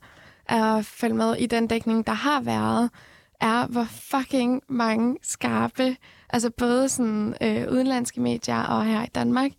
[0.47, 2.91] at følge med i den dækning, der har været,
[3.41, 5.97] er, hvor fucking mange skarpe,
[6.31, 9.51] altså både sådan øh, udenlandske medier og her i Danmark,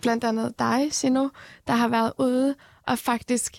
[0.00, 1.28] blandt andet dig, Sino,
[1.66, 2.54] der har været ude
[2.86, 3.56] og faktisk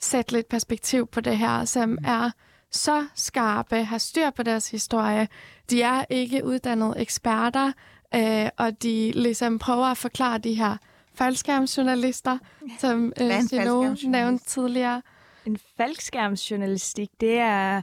[0.00, 2.30] sætte lidt perspektiv på det her, som er
[2.70, 5.28] så skarpe, har styr på deres historie.
[5.70, 7.72] De er ikke uddannede eksperter,
[8.14, 10.76] øh, og de ligesom prøver at forklare de her
[11.14, 12.38] faldskærmsjournalister,
[12.80, 15.02] som øh, Sino nævnte tidligere.
[15.46, 17.82] En faldskærmsjournalistik, det er,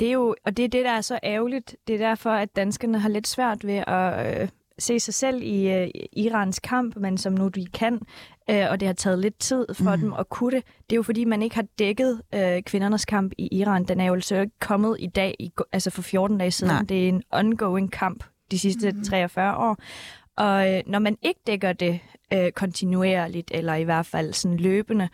[0.00, 1.76] det er jo, og det er det, der er så ærgerligt.
[1.86, 4.48] Det er derfor, at danskerne har lidt svært ved at øh,
[4.78, 8.00] se sig selv i øh, Irans kamp, men som nu de kan,
[8.50, 10.00] øh, og det har taget lidt tid for mm.
[10.00, 10.64] dem at kunne det.
[10.90, 13.84] Det er jo fordi, man ikke har dækket øh, kvindernes kamp i Iran.
[13.84, 16.74] Den er jo altså ikke kommet i dag, i, altså for 14 dage siden.
[16.74, 16.82] Nej.
[16.82, 19.04] Det er en ongoing kamp de sidste mm.
[19.04, 19.76] 43 år.
[20.36, 22.00] Og øh, når man ikke dækker det
[22.32, 25.08] øh, kontinuerligt, eller i hvert fald sådan løbende,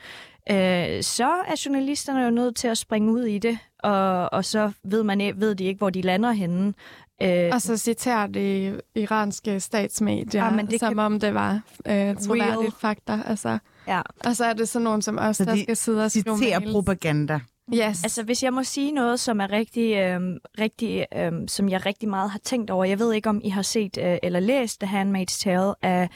[0.51, 4.73] øh, så er journalisterne jo nødt til at springe ud i det, og, og så
[4.85, 6.75] ved, man, ved de ikke, hvor de lander henne.
[7.23, 10.99] Øh, og så citerer det iranske statsmedier, ja, men det som kan...
[10.99, 13.19] om det var øh, troværdigt fakta.
[13.27, 13.59] Altså.
[13.89, 14.01] Ja.
[14.25, 17.41] Og så er det sådan nogen som os, så der skal sidde og skrive propaganda.
[17.75, 18.05] Yes.
[18.05, 20.21] Altså, hvis jeg må sige noget, som er rigtig, øh,
[20.59, 22.85] rigtig øh, som jeg rigtig meget har tænkt over.
[22.85, 26.09] Jeg ved ikke, om I har set øh, eller læst The Handmaid's Tale af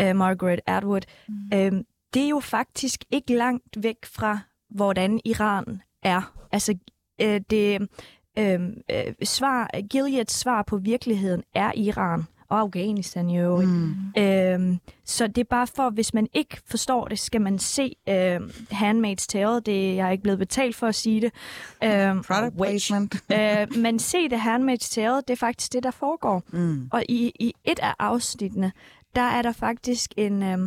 [0.00, 1.00] øh, Margaret Atwood.
[1.28, 1.58] Mm.
[1.58, 1.72] Øh,
[2.14, 4.38] det er jo faktisk ikke langt væk fra,
[4.70, 6.32] hvordan Iran er.
[6.52, 6.74] Altså,
[7.20, 7.88] øh, det
[8.38, 8.60] øh,
[8.90, 13.70] øh, svar, Gileads svar på virkeligheden er Iran og Afghanistan i øvrigt.
[13.70, 13.94] Mm.
[14.18, 18.40] Øhm, så det er bare for, hvis man ikke forstår det, skal man se øh,
[18.72, 19.60] Handmaid's Tale.
[19.60, 21.32] Det, jeg er ikke blevet betalt for at sige det.
[21.84, 23.14] Øhm, Product placement.
[23.32, 26.42] øh, men se det Handmaid's Tale, det er faktisk det, der foregår.
[26.50, 26.88] Mm.
[26.92, 28.72] Og i, i et af afsnittene,
[29.16, 30.42] der er der faktisk en...
[30.42, 30.58] Øh,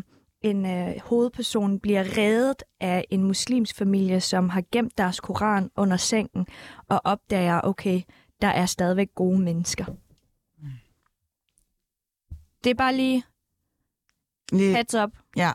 [0.41, 5.97] en øh, hovedperson bliver reddet af en muslimsk familie, som har gemt deres koran under
[5.97, 6.47] sengen,
[6.89, 8.01] og opdager, okay,
[8.41, 9.85] der er stadigvæk gode mennesker.
[12.63, 13.23] Det er bare lige
[14.51, 15.09] lige heads up.
[15.35, 15.51] Ja.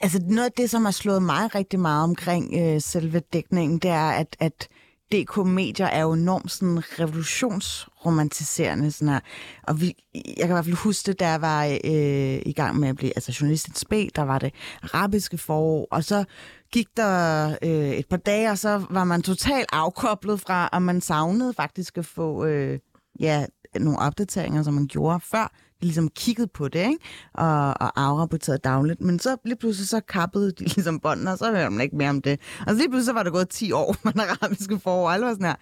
[0.00, 3.90] Altså noget af det, som har slået mig rigtig meget omkring øh, selve dækningen, det
[3.90, 4.68] er, at, at
[5.12, 8.92] DK Medier er jo enormt sådan revolutionsromantiserende.
[8.92, 9.20] Sådan her.
[9.62, 12.80] Og vi, jeg kan i hvert fald huske det, da jeg var øh, i gang
[12.80, 16.24] med at blive altså journalistens B, der var det arabiske forår, og så
[16.72, 21.00] gik der øh, et par dage, og så var man totalt afkoblet fra, og man
[21.00, 22.78] savnede faktisk at få øh,
[23.20, 26.98] ja, nogle opdateringer, som man gjorde før, ligesom kiggede på det, ikke?
[27.34, 29.00] Og, og afrapporteret dagligt.
[29.00, 32.10] Men så lige pludselig så kappede de ligesom båndene, og så hørte man ikke mere
[32.10, 32.40] om det.
[32.60, 35.10] Og så lige pludselig så var der gået 10 år med den arabiske forår.
[35.10, 35.54] Alle var sådan her,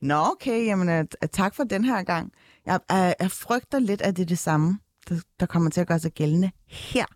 [0.00, 2.32] nå okay, jamen øh, tak for den her gang.
[2.66, 5.86] Jeg, jeg, jeg frygter lidt, at det er det samme, der, der kommer til at
[5.86, 7.06] gøre sig gældende her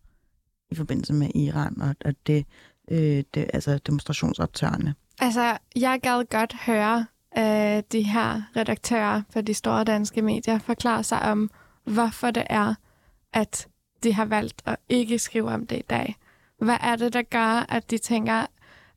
[0.71, 2.47] i forbindelse med Iran og, og det,
[2.91, 4.95] øh, det, altså demonstrationsoptørende.
[5.19, 7.07] Altså, jeg gad godt høre
[7.39, 11.51] øh, de her redaktører for de store danske medier forklare sig om,
[11.87, 12.75] hvorfor det er,
[13.33, 13.69] at
[14.03, 16.17] de har valgt at ikke skrive om det i dag.
[16.59, 18.47] Hvad er det, der gør, at de tænker...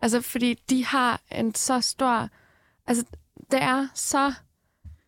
[0.01, 2.29] Altså, fordi de har en så stor...
[2.87, 3.05] Altså,
[3.51, 4.33] det er så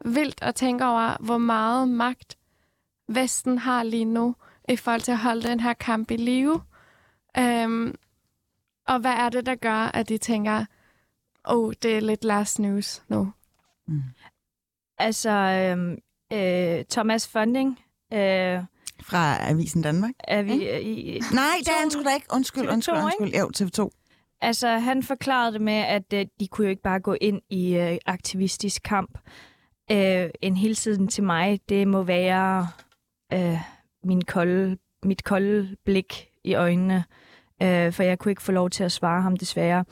[0.06, 2.38] vildt at tænke over, hvor meget magt
[3.08, 4.36] Vesten har lige nu
[4.70, 6.62] i forhold til at holde den her kamp i live.
[7.38, 7.96] Øhm,
[8.88, 10.66] og hvad er det, der gør, at de tænker,
[11.44, 13.34] oh, det er lidt last news nu?
[13.88, 14.02] Mm.
[14.98, 15.98] Altså, øh,
[16.34, 17.80] øh, Thomas Funding.
[18.14, 18.60] Øh,
[19.04, 20.12] Fra Avisen Danmark?
[20.24, 20.62] Er vi, mm?
[20.62, 22.28] i, Nej, det er han sgu da ikke.
[22.34, 23.40] Undskyld, TV2, undskyld, undskyld.
[23.40, 23.90] Jo, TV2.
[24.42, 27.76] Altså, han forklarede det med, at øh, de kunne jo ikke bare gå ind i
[27.76, 29.18] øh, aktivistisk kamp.
[29.92, 32.68] Øh, en hilsen til mig, det må være
[33.34, 33.60] øh,
[34.04, 37.04] min kolde, mit kolde blik i øjnene,
[37.62, 39.86] øh, for jeg kunne ikke få lov til at svare ham desværre.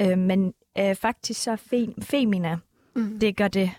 [0.00, 2.58] Øh, men øh, faktisk så Fe, Femina,
[2.96, 3.18] mm.
[3.20, 3.70] det gør det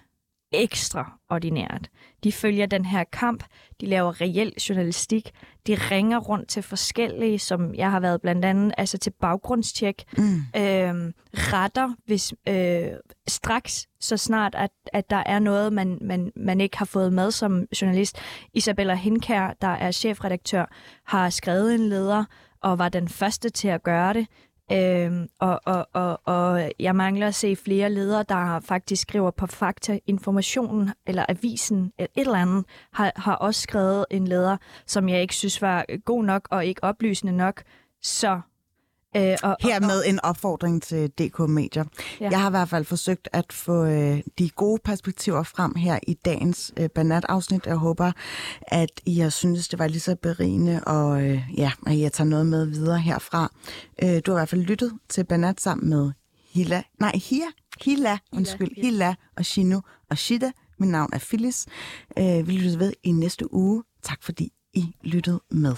[1.26, 1.90] ekstraordinært.
[2.24, 3.44] De følger den her kamp,
[3.82, 5.32] de laver reel journalistik,
[5.68, 10.38] de ringer rundt til forskellige, som jeg har været blandt andet, altså til baggrundstjek, mm.
[10.56, 12.88] øh, retter, hvis øh,
[13.28, 17.32] straks, så snart, at, at der er noget, man, man, man ikke har fået med
[17.32, 18.18] som journalist.
[18.54, 20.66] Isabella Hinkær, der er chefredaktør,
[21.06, 22.26] har skrevet en leder,
[22.62, 24.28] og var den første til at gøre det.
[24.72, 29.47] Øhm, og, og, og, og jeg mangler at se flere ledere, der faktisk skriver på
[29.47, 35.09] fakta, informationen eller avisen eller et eller andet, har, har også skrevet en leder, som
[35.09, 37.63] jeg ikke synes var god nok og ikke oplysende nok.
[38.01, 38.41] Så
[39.16, 41.84] Øh, og, Hermed en opfordring til DK Medier.
[42.20, 42.30] Ja.
[42.30, 46.13] Jeg har i hvert fald forsøgt at få øh, de gode perspektiver frem her i
[46.13, 47.66] dagens øh, Banat-afsnit.
[47.66, 48.11] Jeg håber,
[48.61, 52.30] at I har syntes, det var lige så berigende, og øh, ja, at jeg tager
[52.30, 53.51] noget med videre herfra.
[54.03, 56.11] Øh, du har i hvert fald lyttet til Banat sammen med
[56.53, 57.45] Hila, nej, Hia,
[57.82, 60.51] Hila, undskyld, Hila, Hila og Shino og Shida.
[60.80, 61.66] Mit navn er Phyllis.
[62.20, 63.84] Øh, vi lytter ved i næste uge.
[64.03, 65.76] Tak fordi I lyttede med.